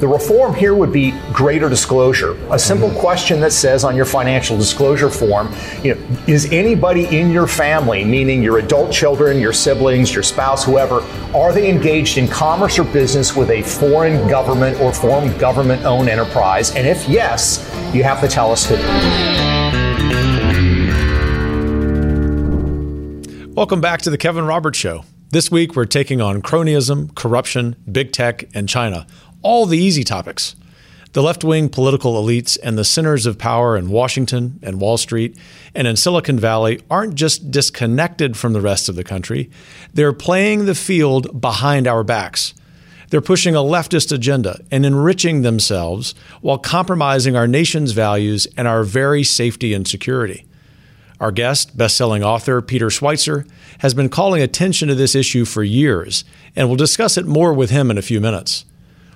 The 0.00 0.08
reform 0.08 0.54
here 0.54 0.74
would 0.74 0.94
be 0.94 1.10
greater 1.30 1.68
disclosure. 1.68 2.32
A 2.50 2.58
simple 2.58 2.88
mm-hmm. 2.88 3.00
question 3.00 3.38
that 3.40 3.52
says 3.52 3.84
on 3.84 3.94
your 3.94 4.06
financial 4.06 4.56
disclosure 4.56 5.10
form, 5.10 5.52
you 5.82 5.94
know, 5.94 6.00
is 6.26 6.50
anybody 6.50 7.04
in 7.14 7.30
your 7.30 7.46
family, 7.46 8.02
meaning 8.02 8.42
your 8.42 8.60
adult 8.60 8.90
children, 8.90 9.38
your 9.38 9.52
siblings, 9.52 10.14
your 10.14 10.22
spouse, 10.22 10.64
whoever, 10.64 11.02
are 11.34 11.52
they 11.52 11.68
engaged 11.68 12.16
in 12.16 12.28
commerce 12.28 12.78
or 12.78 12.84
business 12.84 13.36
with 13.36 13.50
a 13.50 13.60
foreign 13.60 14.26
government 14.26 14.80
or 14.80 14.90
foreign 14.90 15.36
government 15.36 15.84
owned 15.84 16.08
enterprise? 16.08 16.74
And 16.74 16.86
if 16.86 17.06
yes, 17.06 17.58
you 17.92 18.02
have 18.02 18.22
to 18.22 18.28
tell 18.28 18.50
us 18.50 18.64
who. 18.66 18.76
Welcome 23.52 23.82
back 23.82 24.00
to 24.00 24.08
the 24.08 24.16
Kevin 24.16 24.46
Roberts 24.46 24.78
Show. 24.78 25.04
This 25.32 25.48
week, 25.48 25.76
we're 25.76 25.84
taking 25.84 26.20
on 26.20 26.42
cronyism, 26.42 27.14
corruption, 27.14 27.76
big 27.92 28.12
tech, 28.12 28.48
and 28.52 28.68
China, 28.68 29.06
all 29.42 29.66
the 29.66 29.78
easy 29.78 30.04
topics. 30.04 30.56
The 31.12 31.22
left 31.22 31.42
wing 31.42 31.68
political 31.68 32.22
elites 32.22 32.56
and 32.62 32.78
the 32.78 32.84
centers 32.84 33.26
of 33.26 33.36
power 33.36 33.76
in 33.76 33.90
Washington 33.90 34.60
and 34.62 34.80
Wall 34.80 34.96
Street 34.96 35.36
and 35.74 35.88
in 35.88 35.96
Silicon 35.96 36.38
Valley 36.38 36.80
aren't 36.88 37.16
just 37.16 37.50
disconnected 37.50 38.36
from 38.36 38.52
the 38.52 38.60
rest 38.60 38.88
of 38.88 38.94
the 38.94 39.02
country, 39.02 39.50
they're 39.92 40.12
playing 40.12 40.66
the 40.66 40.74
field 40.74 41.40
behind 41.40 41.88
our 41.88 42.04
backs. 42.04 42.54
They're 43.08 43.20
pushing 43.20 43.56
a 43.56 43.58
leftist 43.58 44.12
agenda 44.12 44.60
and 44.70 44.86
enriching 44.86 45.42
themselves 45.42 46.14
while 46.42 46.58
compromising 46.58 47.34
our 47.34 47.48
nation's 47.48 47.90
values 47.90 48.46
and 48.56 48.68
our 48.68 48.84
very 48.84 49.24
safety 49.24 49.74
and 49.74 49.88
security. 49.88 50.46
Our 51.18 51.32
guest, 51.32 51.76
best-selling 51.76 52.22
author 52.22 52.62
Peter 52.62 52.86
Schweizer, 52.86 53.50
has 53.80 53.94
been 53.94 54.10
calling 54.10 54.42
attention 54.42 54.86
to 54.88 54.94
this 54.94 55.16
issue 55.16 55.44
for 55.44 55.64
years, 55.64 56.24
and 56.54 56.68
we'll 56.68 56.76
discuss 56.76 57.18
it 57.18 57.26
more 57.26 57.52
with 57.52 57.70
him 57.70 57.90
in 57.90 57.98
a 57.98 58.02
few 58.02 58.20
minutes. 58.20 58.64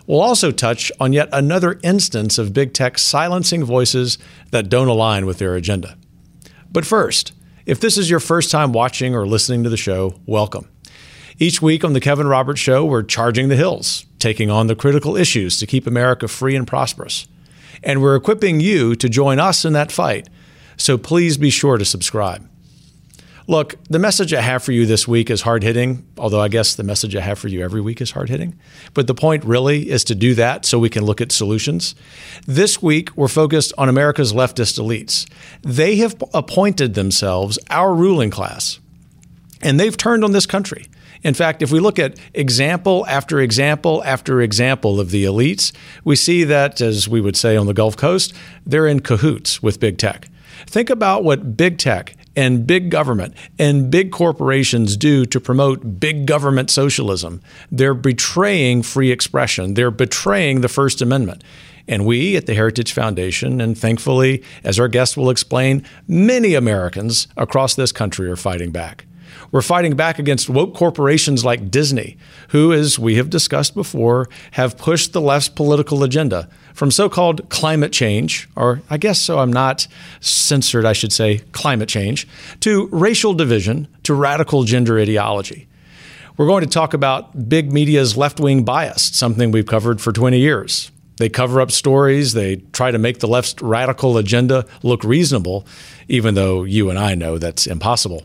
We'll 0.07 0.21
also 0.21 0.51
touch 0.51 0.93
on 1.01 1.13
yet 1.13 1.29
another 1.33 1.81
instance 1.83 2.37
of 2.37 2.53
big 2.53 2.75
tech 2.75 2.99
silencing 2.99 3.65
voices 3.65 4.19
that 4.51 4.69
don't 4.69 4.89
align 4.89 5.25
with 5.25 5.39
their 5.39 5.55
agenda. 5.55 5.97
But 6.71 6.85
first, 6.85 7.33
if 7.65 7.81
this 7.81 7.97
is 7.97 8.11
your 8.11 8.21
first 8.21 8.51
time 8.51 8.73
watching 8.73 9.15
or 9.15 9.27
listening 9.27 9.63
to 9.65 9.71
the 9.71 9.77
show, 9.77 10.21
welcome. 10.27 10.69
Each 11.39 11.63
week 11.63 11.85
on 11.85 11.95
The 11.95 12.01
Kevin 12.01 12.27
Roberts 12.27 12.61
Show, 12.61 12.85
we're 12.85 13.03
charging 13.03 13.49
the 13.49 13.57
hills, 13.57 14.05
taking 14.19 14.51
on 14.51 14.67
the 14.67 14.77
critical 14.77 15.17
issues 15.17 15.59
to 15.59 15.67
keep 15.67 15.87
America 15.87 16.29
free 16.29 16.55
and 16.55 16.67
prosperous. 16.67 17.27
And 17.83 18.03
we're 18.03 18.17
equipping 18.17 18.61
you 18.61 18.95
to 18.97 19.09
join 19.09 19.39
us 19.39 19.65
in 19.65 19.73
that 19.73 19.91
fight. 19.91 20.29
So 20.77 20.99
please 20.99 21.39
be 21.39 21.51
sure 21.51 21.79
to 21.79 21.85
subscribe. 21.85 22.49
Look, 23.47 23.75
the 23.91 23.99
message 23.99 24.33
I 24.33 24.41
have 24.41 24.63
for 24.63 24.73
you 24.73 24.87
this 24.87 25.07
week 25.07 25.29
is 25.29 25.43
hard 25.43 25.63
hitting, 25.63 26.07
although 26.17 26.41
I 26.41 26.49
guess 26.49 26.77
the 26.77 26.83
message 26.83 27.15
I 27.15 27.21
have 27.21 27.39
for 27.39 27.49
you 27.49 27.63
every 27.63 27.83
week 27.83 28.01
is 28.01 28.13
hard 28.13 28.31
hitting. 28.31 28.59
But 28.95 29.07
the 29.07 29.15
point 29.15 29.45
really 29.45 29.91
is 29.91 30.03
to 30.05 30.15
do 30.15 30.35
that 30.37 30.65
so 30.65 30.79
we 30.79 30.89
can 30.89 31.05
look 31.05 31.21
at 31.21 31.31
solutions. 31.31 31.95
This 32.47 32.81
week, 32.81 33.15
we're 33.17 33.29
focused 33.29 33.75
on 33.77 33.91
America's 33.91 34.33
leftist 34.33 34.79
elites. 34.79 35.31
They 35.61 35.97
have 35.97 36.17
appointed 36.33 36.95
themselves 36.95 37.59
our 37.69 37.95
ruling 37.95 38.31
class, 38.31 38.81
and 39.61 39.79
they've 39.79 39.97
turned 39.97 40.25
on 40.25 40.33
this 40.33 40.47
country. 40.47 40.87
In 41.23 41.35
fact, 41.35 41.61
if 41.61 41.71
we 41.71 41.81
look 41.81 41.99
at 41.99 42.19
example 42.33 43.05
after 43.09 43.41
example 43.41 44.03
after 44.05 44.41
example 44.41 45.01
of 45.01 45.11
the 45.11 45.25
elites, 45.25 45.71
we 46.03 46.17
see 46.17 46.45
that, 46.45 46.81
as 46.81 47.09
we 47.09 47.21
would 47.21 47.37
say 47.37 47.59
on 47.59 47.67
the 47.67 47.75
Gulf 47.75 47.95
Coast, 47.95 48.33
they're 48.65 48.87
in 48.87 49.01
cahoots 49.01 49.63
with 49.63 49.81
big 49.81 49.99
tech. 49.99 50.29
Think 50.67 50.89
about 50.89 51.25
what 51.25 51.59
big 51.59 51.77
tech 51.77 52.15
and 52.37 52.67
big 52.67 52.91
government 52.91 53.35
and 53.59 53.91
big 53.91 54.11
corporations 54.11 54.97
do 54.97 55.25
to 55.27 55.41
promote 55.41 56.01
big 56.01 56.27
government 56.27 56.71
socialism. 56.71 57.41
They're 57.71 57.95
betraying 57.95 58.83
free 58.83 59.11
expression, 59.11 59.75
they're 59.75 59.91
betraying 59.91 60.61
the 60.61 60.69
First 60.69 61.01
Amendment. 61.03 61.45
And 61.87 62.07
we 62.07 62.35
at 62.37 62.47
the 62.47 62.55
Heritage 62.55 62.93
Foundation, 62.93 63.61
and 63.61 63.77
thankfully, 63.77 64.43
as 64.65 64.81
our 64.81 64.89
guest 64.89 65.19
will 65.19 65.29
explain, 65.29 65.85
many 66.09 66.55
Americans 66.55 67.29
across 67.37 67.75
this 67.75 67.93
country 67.93 68.31
are 68.31 68.37
fighting 68.37 68.71
back. 68.71 69.05
We're 69.55 69.63
fighting 69.63 69.95
back 69.95 70.19
against 70.19 70.51
woke 70.51 70.75
corporations 70.75 71.45
like 71.45 71.71
Disney, 71.71 72.17
who, 72.49 72.73
as 72.73 72.99
we 72.99 73.15
have 73.15 73.31
discussed 73.31 73.77
before, 73.77 74.29
have 74.51 74.77
pushed 74.77 75.13
the 75.13 75.21
left's 75.21 75.49
political 75.49 76.03
agenda 76.03 76.49
from 76.73 76.91
so 76.91 77.09
called 77.09 77.49
climate 77.51 77.93
change, 77.93 78.49
or 78.57 78.83
I 78.91 78.97
guess 78.97 79.21
so 79.21 79.39
I'm 79.39 79.53
not 79.53 79.87
censored, 80.19 80.85
I 80.85 80.93
should 80.93 81.13
say, 81.13 81.43
climate 81.53 81.89
change, 81.89 82.27
to 82.63 82.89
racial 82.91 83.33
division, 83.33 83.87
to 84.03 84.13
radical 84.13 84.65
gender 84.65 84.99
ideology. 84.99 85.69
We're 86.37 86.49
going 86.49 86.65
to 86.65 86.69
talk 86.69 86.93
about 86.93 87.49
big 87.49 87.73
media's 87.73 88.17
left 88.17 88.41
wing 88.41 88.65
bias, 88.65 89.03
something 89.17 89.53
we've 89.53 89.67
covered 89.67 90.01
for 90.01 90.11
20 90.11 90.37
years. 90.37 90.91
They 91.19 91.29
cover 91.29 91.61
up 91.61 91.71
stories, 91.71 92.33
they 92.33 92.57
try 92.73 92.91
to 92.91 92.99
make 92.99 93.21
the 93.21 93.29
left's 93.29 93.63
radical 93.63 94.19
agenda 94.19 94.67
look 94.83 95.05
reasonable, 95.05 95.65
even 96.09 96.35
though 96.35 96.65
you 96.65 96.91
and 96.91 96.99
I 96.99 97.15
know 97.15 97.39
that's 97.39 97.69
impossible. 97.69 98.25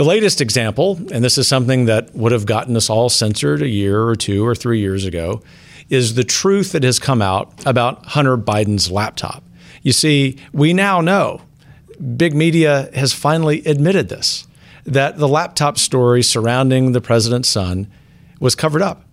The 0.00 0.06
latest 0.06 0.40
example, 0.40 0.98
and 1.12 1.22
this 1.22 1.36
is 1.36 1.46
something 1.46 1.84
that 1.84 2.14
would 2.14 2.32
have 2.32 2.46
gotten 2.46 2.74
us 2.74 2.88
all 2.88 3.10
censored 3.10 3.60
a 3.60 3.68
year 3.68 4.02
or 4.02 4.16
two 4.16 4.46
or 4.46 4.54
three 4.54 4.80
years 4.80 5.04
ago, 5.04 5.42
is 5.90 6.14
the 6.14 6.24
truth 6.24 6.72
that 6.72 6.84
has 6.84 6.98
come 6.98 7.20
out 7.20 7.52
about 7.66 8.06
Hunter 8.06 8.38
Biden's 8.38 8.90
laptop. 8.90 9.44
You 9.82 9.92
see, 9.92 10.38
we 10.54 10.72
now 10.72 11.02
know, 11.02 11.42
big 12.16 12.34
media 12.34 12.88
has 12.94 13.12
finally 13.12 13.62
admitted 13.66 14.08
this, 14.08 14.46
that 14.86 15.18
the 15.18 15.28
laptop 15.28 15.76
story 15.76 16.22
surrounding 16.22 16.92
the 16.92 17.02
president's 17.02 17.50
son 17.50 17.86
was 18.40 18.54
covered 18.54 18.80
up. 18.80 19.04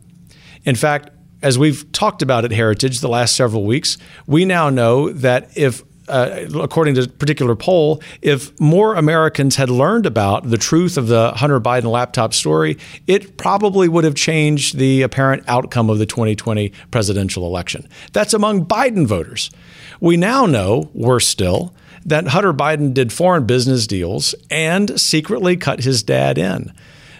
In 0.63 0.75
fact, 0.75 1.09
as 1.41 1.59
we've 1.59 1.91
talked 1.91 2.21
about 2.21 2.45
at 2.45 2.51
Heritage 2.51 3.01
the 3.01 3.09
last 3.09 3.35
several 3.35 3.65
weeks, 3.65 3.97
we 4.25 4.45
now 4.45 4.69
know 4.69 5.09
that 5.11 5.49
if 5.57 5.83
uh, 6.07 6.45
according 6.61 6.95
to 6.95 7.03
a 7.03 7.07
particular 7.07 7.55
poll, 7.55 8.01
if 8.21 8.57
more 8.59 8.95
Americans 8.95 9.55
had 9.55 9.69
learned 9.69 10.05
about 10.05 10.49
the 10.49 10.57
truth 10.57 10.97
of 10.97 11.07
the 11.07 11.31
Hunter 11.31 11.59
Biden 11.59 11.91
laptop 11.91 12.33
story, 12.33 12.77
it 13.07 13.37
probably 13.37 13.87
would 13.87 14.03
have 14.03 14.15
changed 14.15 14.77
the 14.77 15.01
apparent 15.01 15.43
outcome 15.47 15.89
of 15.89 15.99
the 15.99 16.05
2020 16.05 16.71
presidential 16.91 17.45
election. 17.45 17.87
That's 18.13 18.33
among 18.33 18.65
Biden 18.65 19.05
voters. 19.05 19.51
We 19.99 20.17
now 20.17 20.45
know, 20.45 20.89
worse 20.93 21.27
still, 21.27 21.73
that 22.05 22.27
Hunter 22.27 22.53
Biden 22.53 22.93
did 22.93 23.11
foreign 23.11 23.45
business 23.45 23.85
deals 23.85 24.33
and 24.49 24.99
secretly 24.99 25.57
cut 25.57 25.83
his 25.83 26.03
dad 26.03 26.37
in. 26.37 26.73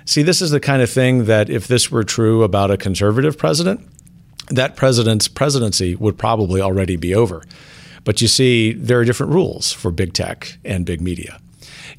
See, 0.05 0.23
this 0.23 0.41
is 0.41 0.51
the 0.51 0.61
kind 0.61 0.81
of 0.81 0.89
thing 0.89 1.25
that 1.25 1.49
if 1.49 1.67
this 1.67 1.91
were 1.91 2.05
true 2.05 2.43
about 2.43 2.71
a 2.71 2.77
conservative 2.77 3.37
president, 3.37 3.81
that 4.49 4.77
president's 4.77 5.27
presidency 5.27 5.95
would 5.95 6.17
probably 6.17 6.61
already 6.61 6.95
be 6.95 7.13
over. 7.13 7.43
But 8.07 8.21
you 8.21 8.29
see, 8.29 8.71
there 8.71 9.01
are 9.01 9.03
different 9.03 9.33
rules 9.33 9.73
for 9.73 9.91
big 9.91 10.13
tech 10.13 10.57
and 10.63 10.85
big 10.85 11.01
media. 11.01 11.41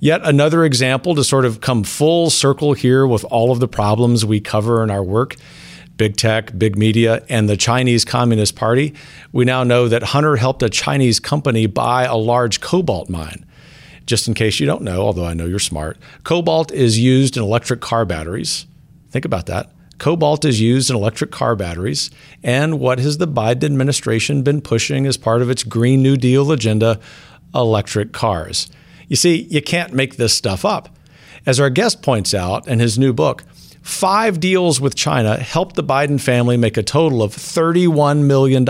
Yet 0.00 0.22
another 0.24 0.64
example 0.64 1.14
to 1.14 1.22
sort 1.22 1.44
of 1.44 1.60
come 1.60 1.84
full 1.84 2.30
circle 2.30 2.72
here 2.72 3.06
with 3.06 3.26
all 3.26 3.52
of 3.52 3.60
the 3.60 3.69
problems 3.69 4.24
we 4.24 4.41
cover 4.41 4.82
in 4.82 4.91
our 4.91 5.02
work 5.02 5.36
big 5.98 6.16
tech, 6.16 6.56
big 6.56 6.78
media, 6.78 7.22
and 7.28 7.46
the 7.46 7.58
Chinese 7.58 8.06
Communist 8.06 8.56
Party. 8.56 8.94
We 9.32 9.44
now 9.44 9.64
know 9.64 9.86
that 9.88 10.02
Hunter 10.02 10.36
helped 10.36 10.62
a 10.62 10.70
Chinese 10.70 11.20
company 11.20 11.66
buy 11.66 12.04
a 12.04 12.16
large 12.16 12.62
cobalt 12.62 13.10
mine. 13.10 13.44
Just 14.06 14.28
in 14.28 14.32
case 14.32 14.60
you 14.60 14.64
don't 14.66 14.82
know, 14.82 15.02
although 15.02 15.26
I 15.26 15.34
know 15.34 15.44
you're 15.44 15.58
smart, 15.58 15.98
cobalt 16.25 16.72
is 16.72 16.98
used 16.98 17.36
in 17.36 17.42
electric 17.42 17.80
car 17.80 18.06
batteries. 18.06 18.64
Think 19.10 19.26
about 19.26 19.44
that. 19.46 19.72
Cobalt 19.98 20.44
is 20.44 20.60
used 20.60 20.91
in 20.91 20.97
electric 20.97 21.31
car 21.31 21.56
batteries. 21.56 22.10
And 22.42 22.78
what 22.78 22.98
has 23.00 23.19
the 23.19 23.28
Biden 23.28 23.64
administration 23.64 24.42
been 24.42 24.60
pushing 24.60 25.06
as 25.06 25.16
part 25.16 25.42
of 25.42 25.50
its 25.50 25.64
Green 25.64 26.03
New 26.03 26.16
Deal 26.16 26.50
agenda? 26.53 27.00
Electric 27.54 28.12
cars. 28.12 28.69
You 29.08 29.16
see, 29.16 29.42
you 29.50 29.62
can't 29.62 29.92
make 29.92 30.16
this 30.16 30.34
stuff 30.34 30.64
up. 30.64 30.88
As 31.47 31.58
our 31.58 31.70
guest 31.70 32.03
points 32.03 32.34
out 32.34 32.69
in 32.69 32.78
his 32.78 32.98
new 32.98 33.12
book, 33.12 33.42
five 33.82 34.38
deals 34.38 34.81
with 34.81 34.94
China 34.94 35.38
helped 35.38 35.76
the 35.76 35.84
Biden 35.84 36.20
family 36.20 36.56
make 36.56 36.76
a 36.76 36.82
total 36.82 37.22
of 37.22 37.34
$31 37.34 38.25
million. 38.25 38.64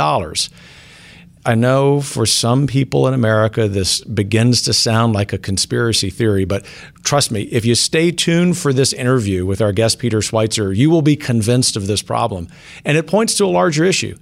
I 1.49 1.55
know 1.55 2.03
for 2.03 2.27
some 2.27 2.67
people 2.67 3.09
in 3.09 3.15
America, 3.15 3.69
this 3.69 4.03
begins 4.03 4.61
to 4.65 4.75
sound 4.75 5.15
like 5.15 5.33
a 5.33 5.39
conspiracy 5.39 6.11
theory, 6.11 6.45
but 6.45 6.67
trust 7.05 7.31
me, 7.31 7.45
if 7.45 7.65
you 7.65 7.75
stay 7.75 8.11
tuned 8.11 8.59
for 8.59 8.71
this 8.71 8.93
interview 8.93 9.47
with 9.47 9.62
our 9.62 9.73
guest, 9.73 9.99
Peter 9.99 10.19
Schweizer, 10.19 10.77
you 10.77 10.91
will 10.91 11.00
be 11.00 11.17
convinced 11.17 11.75
of 11.75 11.87
this 11.87 12.03
problem. 12.03 12.49
And 12.85 12.99
it 12.99 13.06
points 13.06 13.35
to 13.37 13.47
a 13.47 13.47
larger 13.47 13.85
issue 13.85 14.19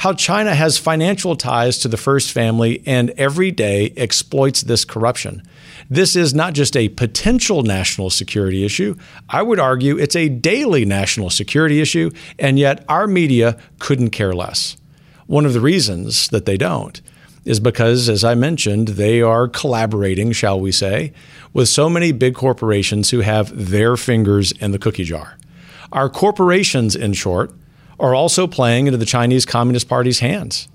how 0.00 0.12
China 0.12 0.54
has 0.54 0.76
financial 0.76 1.34
ties 1.34 1.78
to 1.78 1.88
the 1.88 1.96
first 1.96 2.30
family 2.30 2.82
and 2.84 3.08
every 3.16 3.50
day 3.50 3.94
exploits 3.96 4.60
this 4.60 4.84
corruption. 4.84 5.42
This 5.88 6.14
is 6.14 6.34
not 6.34 6.52
just 6.52 6.76
a 6.76 6.90
potential 6.90 7.62
national 7.62 8.10
security 8.10 8.66
issue. 8.66 8.96
I 9.30 9.40
would 9.40 9.58
argue 9.58 9.96
it's 9.96 10.14
a 10.14 10.28
daily 10.28 10.84
national 10.84 11.30
security 11.30 11.80
issue, 11.80 12.10
and 12.38 12.58
yet 12.58 12.84
our 12.86 13.06
media 13.06 13.56
couldn't 13.78 14.10
care 14.10 14.34
less. 14.34 14.76
One 15.26 15.44
of 15.44 15.52
the 15.52 15.60
reasons 15.60 16.28
that 16.28 16.46
they 16.46 16.56
don't 16.56 17.00
is 17.44 17.60
because, 17.60 18.08
as 18.08 18.24
I 18.24 18.34
mentioned, 18.34 18.88
they 18.88 19.22
are 19.22 19.48
collaborating, 19.48 20.32
shall 20.32 20.60
we 20.60 20.72
say, 20.72 21.12
with 21.52 21.68
so 21.68 21.88
many 21.88 22.12
big 22.12 22.34
corporations 22.34 23.10
who 23.10 23.20
have 23.20 23.70
their 23.70 23.96
fingers 23.96 24.52
in 24.52 24.72
the 24.72 24.78
cookie 24.78 25.04
jar. 25.04 25.36
Our 25.92 26.08
corporations, 26.08 26.96
in 26.96 27.12
short, 27.12 27.52
are 27.98 28.14
also 28.14 28.46
playing 28.46 28.86
into 28.86 28.98
the 28.98 29.06
Chinese 29.06 29.46
Communist 29.46 29.88
Party's 29.88 30.18
hands. 30.18 30.68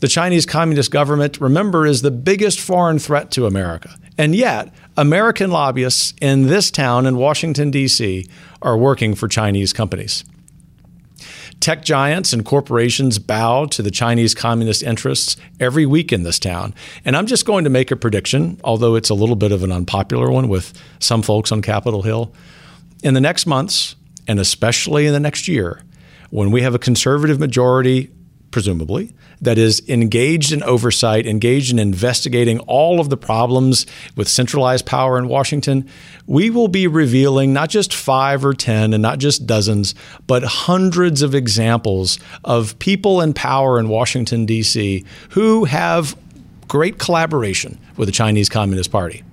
The 0.00 0.08
Chinese 0.08 0.46
Communist 0.46 0.90
government, 0.90 1.40
remember, 1.40 1.86
is 1.86 2.02
the 2.02 2.10
biggest 2.10 2.60
foreign 2.60 2.98
threat 2.98 3.30
to 3.32 3.46
America. 3.46 3.94
And 4.18 4.34
yet, 4.34 4.72
American 4.96 5.50
lobbyists 5.50 6.14
in 6.20 6.46
this 6.46 6.70
town 6.70 7.06
in 7.06 7.16
Washington, 7.16 7.70
D.C., 7.70 8.26
are 8.62 8.76
working 8.76 9.14
for 9.14 9.28
Chinese 9.28 9.72
companies. 9.72 10.24
Tech 11.62 11.84
giants 11.84 12.32
and 12.32 12.44
corporations 12.44 13.20
bow 13.20 13.66
to 13.66 13.82
the 13.82 13.90
Chinese 13.92 14.34
communist 14.34 14.82
interests 14.82 15.36
every 15.60 15.86
week 15.86 16.12
in 16.12 16.24
this 16.24 16.40
town. 16.40 16.74
And 17.04 17.16
I'm 17.16 17.26
just 17.26 17.46
going 17.46 17.62
to 17.62 17.70
make 17.70 17.92
a 17.92 17.96
prediction, 17.96 18.60
although 18.64 18.96
it's 18.96 19.10
a 19.10 19.14
little 19.14 19.36
bit 19.36 19.52
of 19.52 19.62
an 19.62 19.70
unpopular 19.70 20.28
one 20.28 20.48
with 20.48 20.72
some 20.98 21.22
folks 21.22 21.52
on 21.52 21.62
Capitol 21.62 22.02
Hill. 22.02 22.34
In 23.04 23.14
the 23.14 23.20
next 23.20 23.46
months, 23.46 23.94
and 24.26 24.40
especially 24.40 25.06
in 25.06 25.12
the 25.12 25.20
next 25.20 25.46
year, 25.46 25.82
when 26.30 26.50
we 26.50 26.62
have 26.62 26.74
a 26.74 26.80
conservative 26.80 27.38
majority, 27.38 28.10
presumably, 28.52 29.12
that 29.40 29.58
is 29.58 29.82
engaged 29.88 30.52
in 30.52 30.62
oversight, 30.62 31.26
engaged 31.26 31.72
in 31.72 31.78
investigating 31.78 32.60
all 32.60 33.00
of 33.00 33.10
the 33.10 33.16
problems 33.16 33.86
with 34.14 34.28
centralized 34.28 34.86
power 34.86 35.18
in 35.18 35.26
Washington, 35.26 35.88
we 36.26 36.50
will 36.50 36.68
be 36.68 36.86
revealing 36.86 37.52
not 37.52 37.70
just 37.70 37.92
five 37.92 38.44
or 38.44 38.54
10 38.54 38.92
and 38.94 39.02
not 39.02 39.18
just 39.18 39.46
dozens, 39.46 39.94
but 40.28 40.44
hundreds 40.44 41.22
of 41.22 41.34
examples 41.34 42.20
of 42.44 42.78
people 42.78 43.20
in 43.20 43.32
power 43.32 43.80
in 43.80 43.88
Washington, 43.88 44.46
D.C., 44.46 45.04
who 45.30 45.64
have 45.64 46.16
great 46.68 46.98
collaboration 46.98 47.78
with 47.96 48.06
the 48.06 48.12
Chinese 48.12 48.48
Communist 48.48 48.92
Party. 48.92 49.24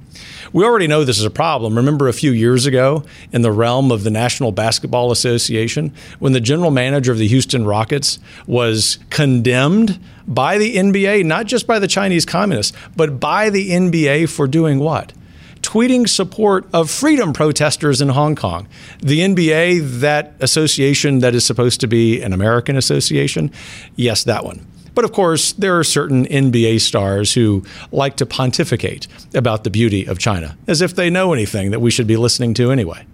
We 0.52 0.64
already 0.64 0.88
know 0.88 1.04
this 1.04 1.20
is 1.20 1.26
a 1.26 1.32
problem. 1.32 1.76
Remember 1.76 2.08
a 2.08 2.14
few 2.14 2.32
years 2.32 2.66
ago 2.66 3.04
in 3.32 3.42
the 3.42 3.52
realm 3.52 3.92
of 3.92 4.04
the 4.04 4.10
National 4.10 4.52
Basketball 4.52 5.12
Association 5.12 5.94
when 6.20 6.34
the 6.34 6.40
general 6.40 6.72
manager 6.72 7.12
of 7.12 7.18
the 7.18 7.28
Houston 7.28 7.66
Rockets 7.66 8.20
was 8.48 9.00
condemned 9.10 10.00
by 10.28 10.58
the 10.58 10.76
NBA, 10.76 11.26
not 11.26 11.46
just 11.46 11.68
by 11.68 11.80
the 11.80 11.88
Chinese 11.88 12.26
communists, 12.26 12.76
but 12.96 13.20
by 13.20 13.50
the 13.50 13.72
NBA 13.72 14.30
for 14.30 14.48
doing 14.48 14.80
what? 14.80 15.14
tweeting 15.62 16.08
support 16.08 16.66
of 16.74 16.90
freedom 16.90 17.34
protesters 17.34 18.02
in 18.02 18.10
Hong 18.10 18.34
Kong. 18.36 18.68
The 19.02 19.20
NBA, 19.20 20.00
that 20.00 20.34
association 20.40 21.20
that 21.20 21.36
is 21.36 21.46
supposed 21.46 21.82
to 21.82 21.88
be 21.88 22.22
an 22.22 22.32
American 22.32 22.78
association, 22.78 23.52
yes, 23.96 24.24
that 24.24 24.46
one. 24.46 24.66
But 24.96 25.06
of 25.06 25.12
course, 25.12 25.54
there 25.54 25.78
are 25.78 25.84
certain 25.84 26.26
NBA 26.26 26.82
stars 26.82 27.34
who 27.34 27.64
like 27.92 28.18
to 28.18 28.26
pontificate 28.26 29.08
about 29.34 29.64
the 29.64 29.70
beauty 29.70 30.06
of 30.06 30.20
China, 30.20 30.58
as 30.68 30.82
if 30.82 30.96
they 30.96 31.10
know 31.10 31.34
anything 31.34 31.72
that 31.72 31.80
we 31.80 31.92
should 31.92 32.08
be 32.08 32.18
listening 32.18 32.54
to 32.56 32.72
anyway. 32.72 33.06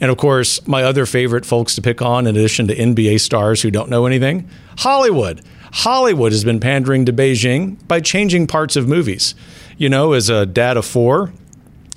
And 0.00 0.10
of 0.10 0.18
course, 0.18 0.66
my 0.66 0.82
other 0.82 1.06
favorite 1.06 1.46
folks 1.46 1.74
to 1.76 1.82
pick 1.82 2.02
on, 2.02 2.26
in 2.26 2.36
addition 2.36 2.66
to 2.68 2.76
NBA 2.76 3.20
stars 3.20 3.62
who 3.62 3.70
don't 3.70 3.88
know 3.88 4.06
anything, 4.06 4.48
Hollywood. 4.78 5.42
Hollywood 5.72 6.32
has 6.32 6.44
been 6.44 6.60
pandering 6.60 7.04
to 7.06 7.12
Beijing 7.12 7.76
by 7.88 8.00
changing 8.00 8.46
parts 8.46 8.76
of 8.76 8.88
movies. 8.88 9.34
You 9.78 9.88
know, 9.88 10.12
as 10.12 10.30
a 10.30 10.46
dad 10.46 10.76
of 10.76 10.84
four, 10.84 11.32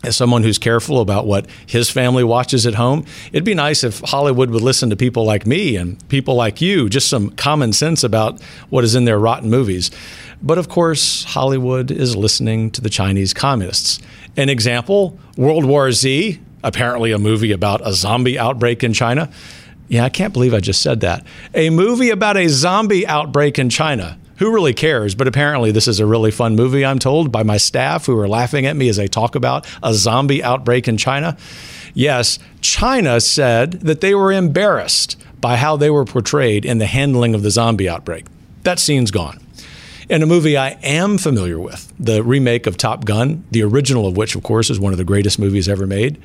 as 0.04 0.16
someone 0.16 0.44
who's 0.44 0.57
careful 0.57 1.01
about 1.01 1.25
what 1.25 1.46
his 1.66 1.90
family 1.90 2.24
watches 2.24 2.66
at 2.66 2.75
home, 2.75 3.06
it'd 3.31 3.44
be 3.44 3.54
nice 3.54 3.84
if 3.84 4.00
Hollywood 4.00 4.50
would 4.50 4.62
listen 4.62 4.90
to 4.90 4.96
people 4.96 5.25
like 5.25 5.46
me 5.46 5.75
and 5.75 6.07
people 6.10 6.36
like 6.36 6.62
you, 6.62 6.90
just 6.90 7.10
some 7.10 7.31
common 7.31 7.74
sense 7.74 8.04
about 8.04 8.42
what 8.69 8.84
is 8.84 8.96
in 8.96 9.06
their 9.06 9.19
rotten 9.19 9.50
movies. 9.50 9.92
But 10.42 10.57
of 10.57 10.69
course, 10.69 11.25
Hollywood 11.25 11.92
is 11.92 12.16
listening 12.16 12.72
to 12.72 12.81
the 12.81 12.90
Chinese 12.90 13.34
communists. 13.34 14.00
An 14.38 14.48
example 14.48 15.19
World 15.36 15.66
War 15.66 15.92
Z, 15.92 16.40
apparently 16.63 17.12
a 17.12 17.19
movie 17.19 17.52
about 17.52 17.86
a 17.86 17.94
zombie 17.94 18.40
outbreak 18.40 18.84
in 18.84 18.94
China. 18.94 19.30
Yeah, 19.90 20.06
I 20.06 20.10
can't 20.10 20.34
believe 20.34 20.54
I 20.54 20.60
just 20.60 20.81
said 20.81 21.02
that. 21.02 21.25
A 21.54 21.69
movie 21.72 22.12
about 22.12 22.38
a 22.38 22.48
zombie 22.48 23.06
outbreak 23.06 23.60
in 23.60 23.69
China 23.69 24.18
who 24.40 24.54
really 24.54 24.74
cares? 24.74 25.16
But 25.16 25.28
apparently, 25.28 25.72
this 25.72 25.88
is 25.88 26.00
a 26.00 26.06
really 26.06 26.32
fun 26.32 26.56
movie, 26.56 26.86
I'm 26.86 27.00
told, 27.00 27.32
by 27.32 27.44
my 27.44 27.58
staff 27.58 28.06
who 28.06 28.18
are 28.18 28.28
laughing 28.28 28.66
at 28.66 28.76
me 28.76 28.90
as 28.90 28.98
I 28.98 29.08
talk 29.08 29.36
about 29.36 29.68
a 29.84 29.94
zombie 29.94 30.44
outbreak 30.44 30.88
in 30.88 30.98
China. 30.98 31.38
Yes, 31.94 32.40
China 32.62 33.20
said 33.20 33.74
that 33.82 34.02
they 34.02 34.16
were 34.16 34.32
embarrassed 34.32 35.18
by 35.42 35.58
how 35.58 35.78
they 35.78 35.90
were 35.90 36.06
portrayed 36.06 36.66
in 36.66 36.78
the 36.78 36.86
handling 36.86 37.36
of 37.36 37.44
the 37.44 37.52
zombie 37.52 37.90
outbreak. 37.90 38.26
That 38.64 38.80
scene's 38.80 39.12
gone. 39.12 39.40
In 40.10 40.24
a 40.24 40.26
movie 40.26 40.58
I 40.58 40.70
am 40.82 41.18
familiar 41.18 41.60
with, 41.60 41.94
the 42.00 42.24
remake 42.24 42.66
of 42.66 42.78
Top 42.78 43.06
Gun, 43.06 43.44
the 43.52 43.64
original 43.64 44.08
of 44.08 44.18
which, 44.18 44.36
of 44.36 44.42
course, 44.42 44.70
is 44.70 44.80
one 44.80 44.92
of 44.92 44.98
the 44.98 45.04
greatest 45.04 45.38
movies 45.38 45.70
ever 45.70 45.86
made, 45.86 46.20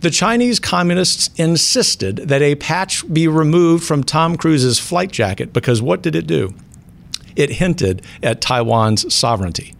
the 0.00 0.10
Chinese 0.10 0.60
communists 0.60 1.30
insisted 1.36 2.16
that 2.16 2.42
a 2.42 2.54
patch 2.54 3.12
be 3.12 3.28
removed 3.28 3.84
from 3.84 4.04
Tom 4.04 4.36
Cruise's 4.36 4.78
flight 4.78 5.10
jacket 5.10 5.52
because 5.52 5.82
what 5.82 6.02
did 6.02 6.14
it 6.14 6.26
do? 6.26 6.54
It 7.36 7.50
hinted 7.50 8.02
at 8.22 8.40
Taiwan's 8.40 9.12
sovereignty. 9.14 9.74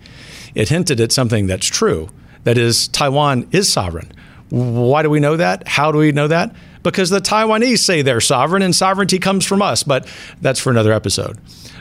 It 0.55 0.69
hinted 0.69 1.01
at 1.01 1.13
something 1.13 1.47
that's 1.47 1.67
true 1.67 2.09
that 2.45 2.57
is, 2.57 2.89
Taiwan 2.89 3.49
is 3.51 3.71
sovereign. 3.73 4.13
Why 4.51 5.03
do 5.03 5.11
we 5.11 5.19
know 5.19 5.37
that? 5.37 5.67
How 5.67 5.91
do 5.91 5.99
we 5.99 6.13
know 6.13 6.29
that? 6.29 6.55
Because 6.85 7.11
the 7.11 7.21
Taiwanese 7.21 7.81
say 7.81 8.03
they're 8.03 8.21
sovereign 8.21 8.63
and 8.63 8.75
sovereignty 8.75 9.19
comes 9.19 9.45
from 9.45 9.61
us, 9.61 9.83
but 9.83 10.07
that's 10.41 10.61
for 10.61 10.71
another 10.71 10.93
episode. 10.93 11.39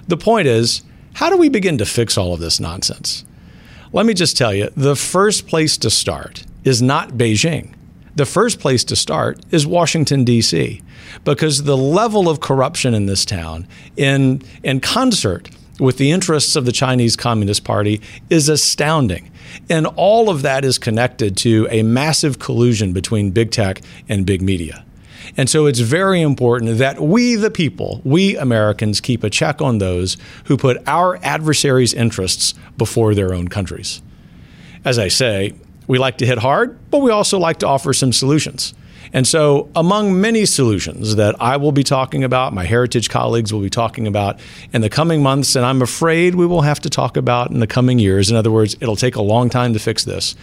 The 0.07 0.17
point 0.17 0.47
is, 0.47 0.81
how 1.13 1.29
do 1.29 1.37
we 1.37 1.49
begin 1.49 1.77
to 1.77 1.85
fix 1.85 2.17
all 2.17 2.33
of 2.33 2.39
this 2.39 2.59
nonsense? 2.59 3.23
Let 3.93 4.05
me 4.05 4.13
just 4.13 4.35
tell 4.35 4.53
you 4.53 4.69
the 4.75 4.95
first 4.95 5.47
place 5.47 5.77
to 5.77 5.89
start 5.89 6.43
is 6.63 6.81
not 6.81 7.11
Beijing. 7.11 7.73
The 8.15 8.25
first 8.25 8.59
place 8.59 8.83
to 8.85 8.95
start 8.95 9.39
is 9.51 9.67
Washington, 9.67 10.23
D.C., 10.23 10.81
because 11.23 11.63
the 11.63 11.77
level 11.77 12.27
of 12.27 12.39
corruption 12.39 12.93
in 12.93 13.05
this 13.05 13.25
town, 13.25 13.67
in, 13.97 14.41
in 14.63 14.79
concert 14.79 15.49
with 15.79 15.97
the 15.97 16.11
interests 16.11 16.55
of 16.55 16.65
the 16.65 16.71
Chinese 16.71 17.15
Communist 17.15 17.63
Party 17.63 18.01
is 18.29 18.49
astounding. 18.49 19.31
And 19.69 19.87
all 19.95 20.29
of 20.29 20.41
that 20.41 20.65
is 20.65 20.77
connected 20.77 21.37
to 21.37 21.67
a 21.69 21.83
massive 21.83 22.39
collusion 22.39 22.93
between 22.93 23.31
big 23.31 23.51
tech 23.51 23.81
and 24.09 24.25
big 24.25 24.41
media. 24.41 24.85
And 25.37 25.49
so 25.49 25.65
it's 25.65 25.79
very 25.79 26.21
important 26.21 26.77
that 26.77 27.01
we, 27.01 27.35
the 27.35 27.51
people, 27.51 28.01
we 28.03 28.37
Americans, 28.37 29.01
keep 29.01 29.23
a 29.23 29.29
check 29.29 29.61
on 29.61 29.79
those 29.79 30.17
who 30.45 30.55
put 30.55 30.77
our 30.87 31.17
adversaries' 31.23 31.93
interests 31.93 32.53
before 32.77 33.15
their 33.15 33.33
own 33.33 33.47
countries. 33.47 34.01
As 34.83 34.99
I 34.99 35.07
say, 35.07 35.53
we 35.87 35.97
like 35.97 36.19
to 36.19 36.25
hit 36.25 36.39
hard, 36.39 36.77
but 36.91 36.99
we 36.99 37.11
also 37.11 37.39
like 37.39 37.59
to 37.59 37.67
offer 37.67 37.93
some 37.93 38.13
solutions. 38.13 38.73
And 39.15 39.25
so, 39.25 39.69
among 39.77 40.19
many 40.19 40.45
solutions 40.45 41.15
that 41.15 41.41
I 41.41 41.55
will 41.55 41.71
be 41.71 41.85
talking 41.85 42.25
about, 42.25 42.51
my 42.51 42.65
heritage 42.65 43.09
colleagues 43.09 43.53
will 43.53 43.61
be 43.61 43.69
talking 43.69 44.07
about 44.07 44.41
in 44.73 44.81
the 44.81 44.89
coming 44.89 45.23
months, 45.23 45.55
and 45.55 45.65
I'm 45.65 45.81
afraid 45.81 46.35
we 46.35 46.45
will 46.45 46.63
have 46.63 46.81
to 46.81 46.89
talk 46.89 47.15
about 47.15 47.49
in 47.49 47.61
the 47.61 47.65
coming 47.65 47.97
years. 47.97 48.29
In 48.29 48.35
other 48.35 48.51
words, 48.51 48.75
it'll 48.81 48.97
take 48.97 49.15
a 49.15 49.21
long 49.21 49.49
time 49.49 49.71
to 49.71 49.79
fix 49.79 50.03
this. 50.03 50.35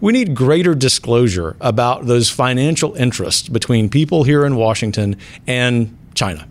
We 0.00 0.14
need 0.14 0.34
greater 0.34 0.74
disclosure 0.74 1.54
about 1.60 2.06
those 2.06 2.30
financial 2.30 2.94
interests 2.94 3.46
between 3.50 3.90
people 3.90 4.24
here 4.24 4.46
in 4.46 4.56
Washington 4.56 5.18
and 5.46 5.94
China. 6.14 6.48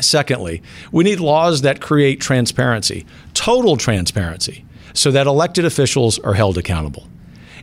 Secondly, 0.00 0.62
we 0.90 1.04
need 1.04 1.20
laws 1.20 1.62
that 1.62 1.80
create 1.80 2.20
transparency, 2.20 3.06
total 3.34 3.76
transparency, 3.76 4.64
so 4.94 5.12
that 5.12 5.28
elected 5.28 5.64
officials 5.64 6.18
are 6.18 6.34
held 6.34 6.58
accountable. 6.58 7.06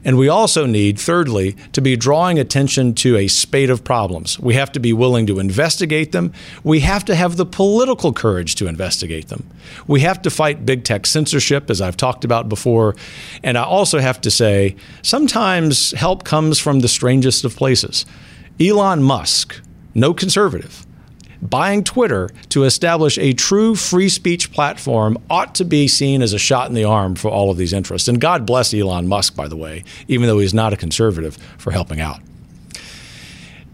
And 0.06 0.18
we 0.18 0.30
also 0.30 0.68
need, 0.68 1.00
thirdly, 1.00 1.58
to 1.74 1.82
be 1.82 1.98
drawing 1.98 2.38
attention 2.38 2.94
to 2.96 3.18
a 3.18 3.28
spate 3.28 3.72
of 3.72 3.84
problems. 3.84 4.40
We 4.40 4.54
have 4.54 4.72
to 4.74 4.80
be 4.80 4.94
willing 4.94 5.26
to 5.28 5.40
investigate 5.40 6.12
them. 6.12 6.32
We 6.64 6.82
have 6.82 7.04
to 7.06 7.16
have 7.16 7.38
the 7.38 7.46
political 7.46 8.14
courage 8.14 8.54
to 8.56 8.68
investigate 8.68 9.30
them. 9.30 9.50
We 9.88 10.02
have 10.02 10.22
to 10.22 10.30
fight 10.30 10.66
big 10.66 10.84
tech 10.84 11.08
censorship, 11.08 11.72
as 11.72 11.82
I've 11.82 11.98
talked 11.98 12.24
about 12.24 12.48
before. 12.48 12.96
And 13.44 13.58
I 13.58 13.64
also 13.64 14.00
have 14.00 14.22
to 14.22 14.32
say, 14.32 14.76
sometimes 15.02 15.92
help 15.92 16.24
comes 16.24 16.60
from 16.60 16.82
the 16.82 16.88
strangest 16.88 17.44
of 17.44 17.56
places. 17.56 18.06
Elon 18.60 19.02
Musk, 19.02 19.60
no 19.96 20.14
conservative, 20.14 20.85
buying 21.50 21.84
Twitter 21.84 22.30
to 22.50 22.64
establish 22.64 23.18
a 23.18 23.34
true 23.34 23.76
free 23.76 24.10
speech 24.10 24.52
platform 24.52 25.18
ought 25.30 25.56
to 25.56 25.66
be 25.66 25.88
seen 25.88 26.22
as 26.22 26.34
a 26.34 26.40
shot 26.40 26.70
in 26.70 26.76
the 26.76 26.84
arm 26.84 27.16
for 27.16 27.30
all 27.30 27.50
of 27.50 27.58
these 27.58 27.74
interests. 27.74 28.08
And 28.08 28.20
God 28.20 28.46
bless 28.46 28.74
Elon 28.74 29.08
Musk, 29.08 29.36
by 29.36 29.48
the 29.48 29.58
way, 29.58 29.84
even 30.08 30.28
though 30.28 30.40
he's 30.40 30.54
not 30.54 30.74
a 30.74 30.78
conservative, 30.78 31.38
for 31.58 31.72
helping 31.72 32.00
out. 32.00 32.20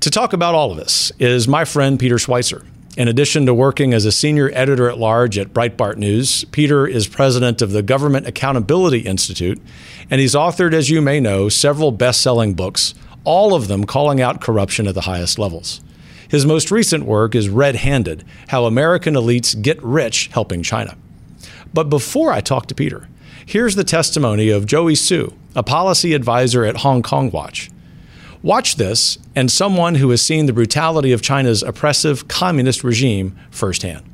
To 0.02 0.10
talk 0.10 0.34
about 0.34 0.56
all 0.56 0.72
of 0.72 0.78
this 0.78 1.12
is 1.20 1.48
my 1.48 1.66
friend 1.66 2.00
Peter 2.00 2.16
Schweizer. 2.16 2.66
In 2.98 3.08
addition 3.08 3.46
to 3.46 3.54
working 3.54 3.94
as 3.94 4.04
a 4.04 4.12
senior 4.12 4.52
editor 4.54 4.90
at 4.90 4.98
large 4.98 5.38
at 5.38 5.54
Breitbart 5.54 5.96
News, 5.96 6.44
Peter 6.46 6.86
is 6.86 7.08
president 7.08 7.62
of 7.62 7.72
the 7.72 7.82
Government 7.82 8.28
Accountability 8.28 9.00
Institute, 9.00 9.62
and 10.10 10.20
he's 10.20 10.36
authored, 10.36 10.74
as 10.74 10.90
you 10.90 11.02
may 11.02 11.22
know, 11.22 11.48
several 11.48 11.92
best 11.92 12.20
selling 12.20 12.54
books, 12.54 12.94
all 13.24 13.54
of 13.54 13.70
them 13.70 13.86
calling 13.86 14.20
out 14.20 14.42
corruption 14.42 14.88
at 14.88 14.96
the 14.96 15.02
highest 15.02 15.40
levels. 15.40 15.80
His 16.32 16.46
most 16.46 16.72
recent 16.72 17.04
work 17.04 17.36
is 17.36 17.50
Red 17.50 17.76
Handed 17.76 18.24
How 18.48 18.64
American 18.64 19.16
Elites 19.16 19.62
Get 19.62 19.84
Rich 19.84 20.28
Helping 20.28 20.64
China. 20.64 20.96
But 21.74 21.90
before 21.90 22.32
I 22.32 22.40
talk 22.40 22.68
to 22.68 22.74
Peter, 22.74 23.10
here's 23.46 23.76
the 23.76 23.84
testimony 23.84 24.48
of 24.48 24.66
Joey 24.66 24.96
Siu, 24.96 25.34
a 25.58 25.62
policy 25.62 26.14
advisor 26.14 26.64
at 26.64 26.78
Hong 26.78 27.04
Kong 27.04 27.32
Watch. 27.32 27.70
Watch 28.42 28.78
this 28.78 29.18
and 29.36 29.52
someone 29.52 29.96
who 29.96 30.10
has 30.12 30.22
seen 30.22 30.46
the 30.46 30.54
brutality 30.54 31.12
of 31.12 31.22
China's 31.22 31.64
oppressive 31.64 32.30
communist 32.30 32.82
regime 32.82 33.38
firsthand. 33.50 34.06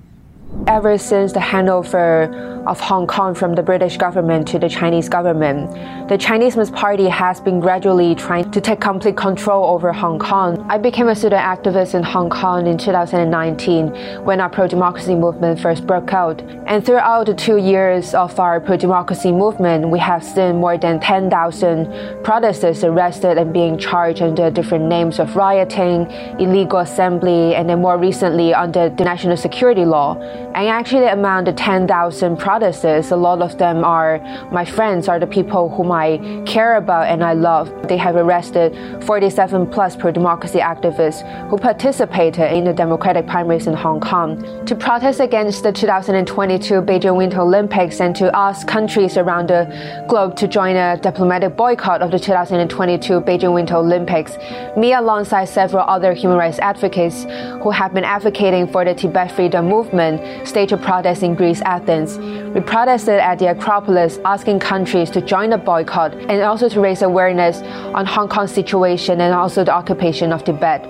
Ever 0.66 0.98
since 0.98 1.34
the 1.34 1.40
handover 1.40 2.57
of 2.68 2.82
Hong 2.82 3.08
Kong 3.08 3.34
from 3.34 3.56
the 3.56 3.64
British 3.64 3.96
government 3.96 4.46
to 4.50 4.60
the 4.60 4.68
Chinese 4.68 5.08
government. 5.08 5.72
The 6.10 6.18
Chinese 6.18 6.54
Communist 6.54 6.74
Party 6.74 7.08
has 7.08 7.40
been 7.40 7.62
gradually 7.62 8.14
trying 8.14 8.52
to 8.52 8.60
take 8.60 8.82
complete 8.82 9.16
control 9.16 9.64
over 9.74 9.94
Hong 9.94 10.20
Kong. 10.20 10.66
I 10.70 10.78
became 10.78 11.08
a 11.08 11.16
student 11.16 11.42
activist 11.42 11.94
in 11.96 12.04
Hong 12.04 12.30
Kong 12.30 12.68
in 12.68 12.78
2019 12.78 14.26
when 14.26 14.42
our 14.42 14.50
pro-democracy 14.50 15.16
movement 15.16 15.62
first 15.62 15.88
broke 15.88 16.12
out. 16.12 16.42
And 16.68 16.86
throughout 16.86 17.28
the 17.28 17.34
two 17.34 17.58
years 17.58 18.14
of 18.14 18.38
our 18.38 18.60
pro-democracy 18.60 19.32
movement, 19.32 19.90
we 19.90 20.00
have 20.00 20.24
seen 20.24 20.58
more 20.58 20.78
than 20.78 21.00
10,000 21.00 22.22
protesters 22.24 22.84
arrested 22.84 23.38
and 23.38 23.54
being 23.54 23.78
charged 23.78 24.22
under 24.22 24.52
different 24.52 24.86
names 24.86 25.20
of 25.20 25.38
rioting, 25.38 26.12
illegal 26.38 26.80
assembly, 26.80 27.56
and 27.56 27.70
then 27.70 27.80
more 27.80 27.98
recently 27.98 28.54
under 28.54 28.90
the 28.90 29.06
national 29.06 29.38
security 29.38 29.86
law. 29.86 30.16
And 30.56 30.68
actually 30.68 31.08
among 31.08 31.46
the 31.46 31.54
10,000 31.54 32.38
protesters 32.38 32.57
a 32.64 33.16
lot 33.16 33.42
of 33.42 33.58
them 33.58 33.84
are 33.84 34.20
my 34.52 34.66
friends, 34.66 35.08
are 35.08 35.20
the 35.20 35.28
people 35.28 35.70
whom 35.70 35.92
I 35.92 36.18
care 36.46 36.78
about 36.78 37.08
and 37.08 37.24
I 37.24 37.34
love. 37.34 37.72
They 37.88 37.98
have 37.98 38.16
arrested 38.16 38.76
47 39.04 39.68
plus 39.68 39.96
pro 39.96 40.12
democracy 40.12 40.60
activists 40.60 41.22
who 41.50 41.58
participated 41.58 42.52
in 42.52 42.66
the 42.66 42.74
democratic 42.74 43.28
primaries 43.28 43.68
in 43.68 43.74
Hong 43.74 44.00
Kong 44.00 44.66
to 44.66 44.76
protest 44.76 45.20
against 45.20 45.64
the 45.64 45.72
2022 45.72 46.82
Beijing 46.82 47.16
Winter 47.16 47.42
Olympics 47.42 48.02
and 48.02 48.16
to 48.16 48.36
ask 48.36 48.68
countries 48.68 49.18
around 49.18 49.50
the 49.50 50.06
globe 50.08 50.36
to 50.38 50.48
join 50.48 50.76
a 50.76 50.98
diplomatic 50.98 51.56
boycott 51.56 52.02
of 52.02 52.12
the 52.12 52.20
2022 52.20 53.22
Beijing 53.22 53.54
Winter 53.54 53.76
Olympics. 53.76 54.38
Me, 54.76 54.94
alongside 54.94 55.46
several 55.46 55.84
other 55.88 56.14
human 56.14 56.38
rights 56.38 56.60
advocates 56.60 57.26
who 57.62 57.72
have 57.72 57.94
been 57.94 58.04
advocating 58.04 58.68
for 58.68 58.84
the 58.84 58.94
Tibet 58.94 59.32
freedom 59.32 59.68
movement, 59.68 60.48
staged 60.48 60.72
a 60.72 60.78
protest 60.78 61.24
in 61.24 61.36
Greece, 61.36 61.62
Athens. 61.62 62.18
We 62.54 62.62
protested 62.62 63.20
at 63.20 63.40
the 63.40 63.52
Acropolis 63.52 64.20
asking 64.24 64.60
countries 64.60 65.10
to 65.12 65.22
join 65.22 65.50
the 65.50 65.58
boycott 65.58 66.14
and 66.14 66.42
also 66.42 66.70
to 66.70 66.80
raise 66.80 67.02
awareness 67.02 67.62
on 67.94 68.06
Hong 68.06 68.30
Kong's 68.30 68.52
situation 68.52 69.20
and 69.20 69.34
also 69.34 69.66
the 69.66 69.74
occupation 69.74 70.32
of 70.32 70.46
Tibet. 70.46 70.84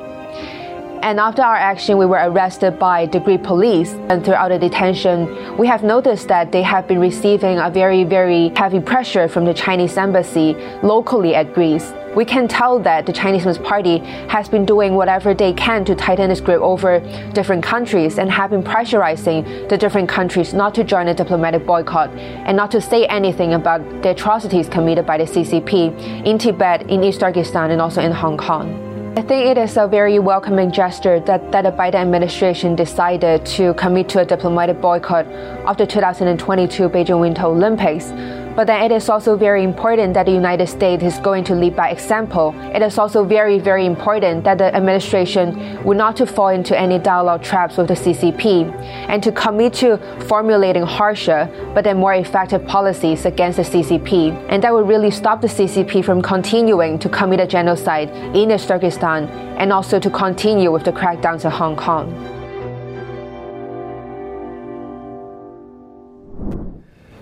And 1.02 1.20
after 1.20 1.42
our 1.42 1.56
action, 1.56 1.98
we 1.98 2.06
were 2.06 2.22
arrested 2.30 2.80
by 2.80 3.06
the 3.06 3.20
Greek 3.20 3.44
police. 3.44 3.92
And 4.10 4.24
throughout 4.24 4.50
the 4.50 4.60
detention, 4.60 5.58
we 5.58 5.68
have 5.68 5.84
noticed 5.84 6.28
that 6.28 6.52
they 6.52 6.64
have 6.64 6.88
been 6.88 7.00
receiving 7.00 7.60
a 7.60 7.70
very, 7.70 8.04
very 8.04 8.50
heavy 8.56 8.80
pressure 8.80 9.28
from 9.28 9.46
the 9.46 9.54
Chinese 9.54 9.98
embassy 9.98 10.54
locally 10.84 11.36
at 11.36 11.54
Greece 11.54 11.94
we 12.18 12.26
can 12.26 12.48
tell 12.48 12.80
that 12.80 13.06
the 13.06 13.14
Chinese 13.14 13.44
Communist 13.44 13.64
Party 13.64 14.00
has 14.28 14.50
been 14.50 14.66
doing 14.66 14.96
whatever 14.96 15.36
they 15.36 15.54
can 15.54 15.86
to 15.86 15.94
tighten 15.94 16.32
its 16.32 16.42
grip 16.42 16.62
over 16.62 17.00
different 17.34 17.64
countries 17.64 18.18
and 18.18 18.32
have 18.32 18.50
been 18.50 18.64
pressurizing 18.64 19.70
the 19.70 19.78
different 19.78 20.10
countries 20.10 20.52
not 20.52 20.74
to 20.74 20.84
join 20.84 21.10
a 21.10 21.14
diplomatic 21.14 21.64
boycott 21.64 22.10
and 22.10 22.58
not 22.58 22.72
to 22.72 22.82
say 22.82 23.06
anything 23.06 23.54
about 23.54 23.82
the 24.02 24.10
atrocities 24.10 24.68
committed 24.68 25.06
by 25.06 25.20
the 25.20 25.26
CCP 25.26 26.26
in 26.26 26.40
Tibet, 26.40 26.90
in 26.90 27.04
East 27.04 27.20
Turkestan, 27.20 27.70
and 27.70 27.80
also 27.80 28.02
in 28.02 28.12
Hong 28.12 28.36
Kong. 28.36 28.87
I 29.18 29.24
think 29.24 29.48
it 29.48 29.58
is 29.58 29.78
a 29.78 29.88
very 29.88 30.20
welcoming 30.20 30.72
gesture 30.72 31.20
that, 31.22 31.52
that 31.52 31.64
the 31.64 31.72
Biden 31.72 31.96
administration 31.96 32.76
decided 32.76 33.48
to 33.48 33.74
commit 33.74 34.10
to 34.10 34.20
a 34.20 34.26
diplomatic 34.26 34.80
boycott 34.80 35.26
of 35.66 35.76
the 35.76 35.88
2022 35.88 36.88
Beijing 36.88 37.20
Winter 37.20 37.46
Olympics. 37.48 38.12
But 38.58 38.66
then 38.66 38.82
it 38.82 38.92
is 38.92 39.08
also 39.08 39.38
very 39.38 39.64
important 39.64 40.16
that 40.16 40.26
the 40.26 40.32
United 40.32 40.66
States 40.66 41.04
is 41.04 41.20
going 41.20 41.44
to 41.44 41.54
lead 41.54 41.76
by 41.76 41.92
example. 41.92 42.56
It 42.74 42.82
is 42.82 42.98
also 42.98 43.24
very, 43.24 43.60
very 43.60 43.86
important 43.86 44.44
that 44.46 44.58
the 44.58 44.76
administration 44.76 45.84
would 45.84 45.98
not 45.98 46.18
to 46.18 46.26
fall 46.26 46.48
into 46.48 46.76
any 46.76 46.98
dialogue 46.98 47.44
traps 47.44 47.78
with 47.78 47.88
the 47.88 47.94
CCP 47.94 48.74
and 49.10 49.22
to 49.22 49.32
commit 49.32 49.74
to 49.76 50.00
formulating 50.28 50.82
harsher 50.82 51.48
but 51.76 51.84
then 51.84 51.98
more 51.98 52.16
effective 52.16 52.66
policies 52.66 53.28
against 53.28 53.58
the 53.58 53.64
CCP. 53.64 54.34
And 54.50 54.64
that 54.64 54.74
would 54.74 54.88
really 54.88 55.12
stop 55.12 55.40
the 55.40 55.48
CCP 55.48 56.04
from 56.04 56.24
continuing 56.24 56.98
to 56.98 57.10
commit 57.10 57.40
a 57.40 57.46
genocide 57.46 58.10
in 58.36 58.50
East 58.50 58.68
Turkestan 58.68 59.26
and 59.60 59.72
also 59.72 60.00
to 60.00 60.10
continue 60.10 60.72
with 60.72 60.84
the 60.84 60.92
crackdowns 60.92 61.46
in 61.46 61.52
Hong 61.52 61.76
Kong. 61.76 62.37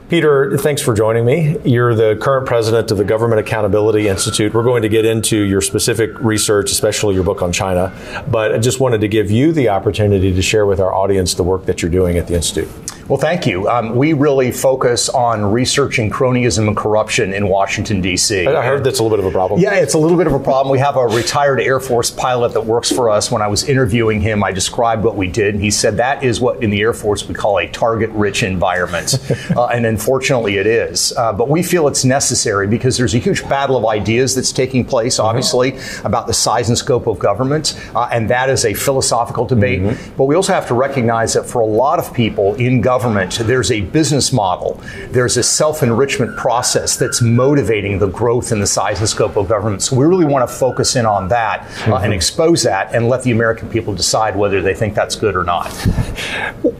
Peter, 0.07 0.55
thanks 0.59 0.83
for 0.83 0.93
joining 0.93 1.25
me. 1.25 1.57
You're 1.65 1.95
the 1.95 2.15
current 2.21 2.45
president 2.45 2.91
of 2.91 2.97
the 2.99 3.03
Government 3.03 3.39
Accountability 3.39 4.07
Institute. 4.07 4.53
We're 4.53 4.63
going 4.63 4.83
to 4.83 4.89
get 4.89 5.03
into 5.03 5.35
your 5.35 5.61
specific 5.61 6.11
research, 6.19 6.71
especially 6.71 7.15
your 7.15 7.23
book 7.23 7.41
on 7.41 7.51
China, 7.51 7.91
but 8.29 8.53
I 8.53 8.59
just 8.59 8.79
wanted 8.79 9.01
to 9.01 9.07
give 9.07 9.31
you 9.31 9.51
the 9.51 9.69
opportunity 9.69 10.31
to 10.31 10.41
share 10.43 10.67
with 10.67 10.79
our 10.79 10.93
audience 10.93 11.33
the 11.33 11.43
work 11.43 11.65
that 11.65 11.81
you're 11.81 11.89
doing 11.89 12.17
at 12.17 12.27
the 12.27 12.35
Institute. 12.35 12.69
Well, 13.07 13.19
thank 13.19 13.45
you. 13.45 13.69
Um, 13.69 13.95
we 13.95 14.13
really 14.13 14.51
focus 14.51 15.09
on 15.09 15.51
researching 15.51 16.09
cronyism 16.09 16.67
and 16.67 16.75
corruption 16.75 17.35
in 17.35 17.47
Washington, 17.47 18.01
D.C. 18.01 18.47
I 18.47 18.65
heard 18.65 18.83
that's 18.83 18.97
a 18.97 19.03
little 19.03 19.15
bit 19.15 19.23
of 19.23 19.31
a 19.31 19.31
problem. 19.31 19.59
Yeah, 19.59 19.75
it's 19.75 19.93
a 19.93 19.99
little 19.99 20.17
bit 20.17 20.25
of 20.25 20.33
a 20.33 20.39
problem. 20.39 20.71
We 20.71 20.79
have 20.79 20.97
a 20.97 21.05
retired 21.05 21.59
Air 21.59 21.79
Force 21.79 22.09
pilot 22.09 22.53
that 22.53 22.65
works 22.65 22.91
for 22.91 23.11
us. 23.11 23.29
When 23.29 23.43
I 23.43 23.47
was 23.47 23.69
interviewing 23.69 24.21
him, 24.21 24.43
I 24.43 24.51
described 24.51 25.03
what 25.03 25.15
we 25.15 25.27
did, 25.27 25.53
and 25.53 25.63
he 25.63 25.69
said 25.69 25.97
that 25.97 26.23
is 26.23 26.41
what 26.41 26.63
in 26.63 26.71
the 26.71 26.81
Air 26.81 26.93
Force 26.93 27.27
we 27.27 27.35
call 27.35 27.59
a 27.59 27.67
target 27.69 28.09
rich 28.09 28.41
environment. 28.41 29.19
uh, 29.55 29.67
and 29.67 29.85
unfortunately, 29.85 30.57
it 30.57 30.65
is. 30.65 31.13
Uh, 31.15 31.31
but 31.31 31.47
we 31.47 31.61
feel 31.61 31.87
it's 31.87 32.05
necessary 32.05 32.65
because 32.65 32.97
there's 32.97 33.13
a 33.13 33.19
huge 33.19 33.47
battle 33.47 33.77
of 33.77 33.85
ideas 33.85 34.33
that's 34.33 34.51
taking 34.51 34.83
place, 34.83 35.17
mm-hmm. 35.17 35.27
obviously, 35.27 35.73
mm-hmm. 35.73 36.07
about 36.07 36.25
the 36.25 36.33
size 36.33 36.69
and 36.69 36.77
scope 36.77 37.05
of 37.05 37.19
government. 37.19 37.79
Uh, 37.93 38.09
and 38.11 38.31
that 38.31 38.49
is 38.49 38.65
a 38.65 38.73
philosophical 38.73 39.45
debate. 39.45 39.81
Mm-hmm. 39.81 40.15
But 40.15 40.23
we 40.23 40.33
also 40.33 40.53
have 40.53 40.67
to 40.69 40.73
recognize 40.73 41.33
that 41.33 41.45
for 41.45 41.61
a 41.61 41.67
lot 41.67 41.99
of 41.99 42.11
people 42.11 42.55
in 42.55 42.81
government, 42.81 42.94
government, 42.95 43.39
there's 43.39 43.71
a 43.71 43.81
business 43.81 44.31
model, 44.31 44.79
there's 45.09 45.35
a 45.35 45.43
self 45.43 45.83
enrichment 45.83 46.33
process 46.37 46.95
that's 46.95 47.21
motivating 47.21 47.99
the 47.99 48.07
growth 48.07 48.53
in 48.53 48.61
the 48.61 48.67
size 48.67 48.99
and 48.99 49.09
scope 49.09 49.35
of 49.35 49.49
government. 49.49 49.81
So 49.81 49.97
we 49.97 50.05
really 50.05 50.23
want 50.23 50.49
to 50.49 50.55
focus 50.55 50.95
in 50.95 51.05
on 51.05 51.27
that 51.27 51.59
uh, 51.59 51.65
mm-hmm. 51.65 52.03
and 52.05 52.13
expose 52.13 52.63
that 52.63 52.95
and 52.95 53.09
let 53.09 53.23
the 53.23 53.31
American 53.31 53.67
people 53.67 53.93
decide 53.93 54.37
whether 54.37 54.61
they 54.61 54.73
think 54.73 54.95
that's 54.95 55.17
good 55.17 55.35
or 55.35 55.43
not. 55.43 55.67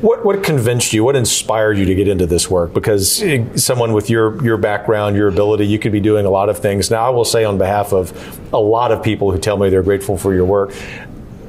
What, 0.02 0.24
what 0.24 0.42
convinced 0.42 0.94
you? 0.94 1.04
What 1.04 1.18
inspired 1.18 1.78
you 1.78 1.84
to 1.86 1.96
get 1.96 2.08
into 2.08 2.26
this 2.26 2.50
work? 2.50 2.74
Because 2.74 3.22
eh, 3.22 3.44
someone 3.58 3.92
with 3.92 4.10
your, 4.10 4.42
your 4.42 4.56
background, 4.56 5.18
your 5.18 5.28
ability, 5.28 5.68
you 5.68 5.80
could 5.80 5.92
be 5.92 6.00
doing 6.00 6.26
a 6.26 6.30
lot 6.30 6.48
of 6.48 6.60
things. 6.60 6.90
Now, 6.90 7.06
I 7.06 7.10
will 7.10 7.26
say 7.26 7.44
on 7.44 7.58
behalf 7.58 7.92
of 7.92 8.14
a 8.54 8.60
lot 8.60 8.94
of 8.94 9.04
people 9.04 9.34
who 9.34 9.38
tell 9.38 9.58
me 9.58 9.70
they're 9.70 9.84
grateful 9.84 10.18
for 10.18 10.34
your 10.34 10.46
work, 10.46 10.72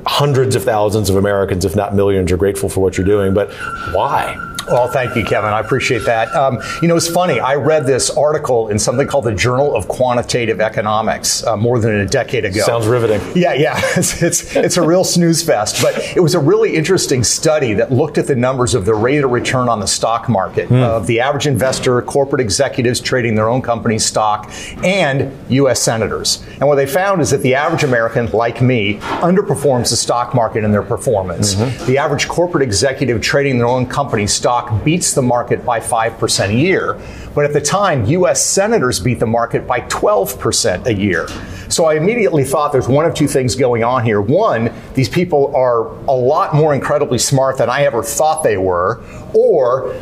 hundreds 0.06 0.56
of 0.56 0.64
thousands 0.64 1.10
of 1.10 1.16
Americans, 1.16 1.64
if 1.64 1.76
not 1.76 1.94
millions, 1.94 2.32
are 2.32 2.36
grateful 2.36 2.68
for 2.68 2.80
what 2.80 2.96
you're 2.96 3.06
doing. 3.06 3.32
But 3.32 3.52
why? 3.92 4.54
Well, 4.68 4.88
thank 4.88 5.14
you, 5.14 5.24
Kevin. 5.24 5.52
I 5.52 5.60
appreciate 5.60 6.04
that. 6.06 6.34
Um, 6.34 6.60
you 6.82 6.88
know, 6.88 6.96
it's 6.96 7.08
funny. 7.08 7.38
I 7.40 7.54
read 7.54 7.86
this 7.86 8.10
article 8.10 8.68
in 8.68 8.78
something 8.78 9.06
called 9.06 9.24
the 9.24 9.34
Journal 9.34 9.76
of 9.76 9.86
Quantitative 9.88 10.60
Economics 10.60 11.46
uh, 11.46 11.56
more 11.56 11.78
than 11.78 11.94
a 11.94 12.06
decade 12.06 12.44
ago. 12.44 12.60
Sounds 12.62 12.86
riveting. 12.86 13.20
Yeah, 13.34 13.54
yeah. 13.54 13.80
It's, 13.96 14.22
it's, 14.22 14.56
it's 14.56 14.76
a 14.76 14.82
real 14.82 15.04
snooze 15.04 15.42
fest. 15.42 15.80
But 15.80 15.98
it 16.16 16.20
was 16.20 16.34
a 16.34 16.38
really 16.38 16.74
interesting 16.76 17.24
study 17.24 17.72
that 17.74 17.90
looked 17.90 18.18
at 18.18 18.26
the 18.26 18.36
numbers 18.36 18.74
of 18.74 18.84
the 18.84 18.94
rate 18.94 19.24
of 19.24 19.30
return 19.30 19.68
on 19.68 19.80
the 19.80 19.86
stock 19.86 20.28
market 20.28 20.68
mm. 20.68 20.82
of 20.82 21.06
the 21.06 21.20
average 21.20 21.46
investor, 21.46 22.02
corporate 22.02 22.40
executives 22.40 23.00
trading 23.00 23.34
their 23.34 23.48
own 23.48 23.62
company's 23.62 24.04
stock, 24.04 24.50
and 24.84 25.34
U.S. 25.48 25.80
senators. 25.80 26.44
And 26.58 26.68
what 26.68 26.74
they 26.74 26.86
found 26.86 27.22
is 27.22 27.30
that 27.30 27.42
the 27.42 27.54
average 27.54 27.84
American, 27.84 28.30
like 28.32 28.60
me, 28.60 28.98
underperforms 28.98 29.90
the 29.90 29.96
stock 29.96 30.34
market 30.34 30.62
in 30.62 30.72
their 30.72 30.82
performance. 30.82 31.54
Mm-hmm. 31.54 31.86
The 31.86 31.98
average 31.98 32.28
corporate 32.28 32.62
executive 32.62 33.22
trading 33.22 33.56
their 33.58 33.68
own 33.68 33.86
company's 33.86 34.34
stock 34.34 34.55
stock 34.56 34.84
beats 34.84 35.12
the 35.12 35.22
market 35.22 35.64
by 35.64 35.80
5% 35.80 36.48
a 36.48 36.54
year. 36.54 36.98
But 37.34 37.44
at 37.44 37.52
the 37.52 37.60
time, 37.60 38.06
US 38.06 38.44
senators 38.44 38.98
beat 38.98 39.20
the 39.20 39.26
market 39.26 39.66
by 39.66 39.80
12% 39.82 40.86
a 40.86 40.94
year. 40.94 41.28
So 41.68 41.84
I 41.84 41.94
immediately 41.94 42.44
thought 42.44 42.72
there's 42.72 42.88
one 42.88 43.04
of 43.04 43.14
two 43.14 43.28
things 43.28 43.54
going 43.54 43.84
on 43.84 44.04
here. 44.04 44.20
One, 44.20 44.72
these 44.94 45.08
people 45.08 45.54
are 45.54 45.88
a 46.06 46.16
lot 46.16 46.54
more 46.54 46.74
incredibly 46.74 47.18
smart 47.18 47.58
than 47.58 47.68
I 47.68 47.82
ever 47.84 48.02
thought 48.02 48.42
they 48.42 48.56
were, 48.56 49.02
or 49.34 49.94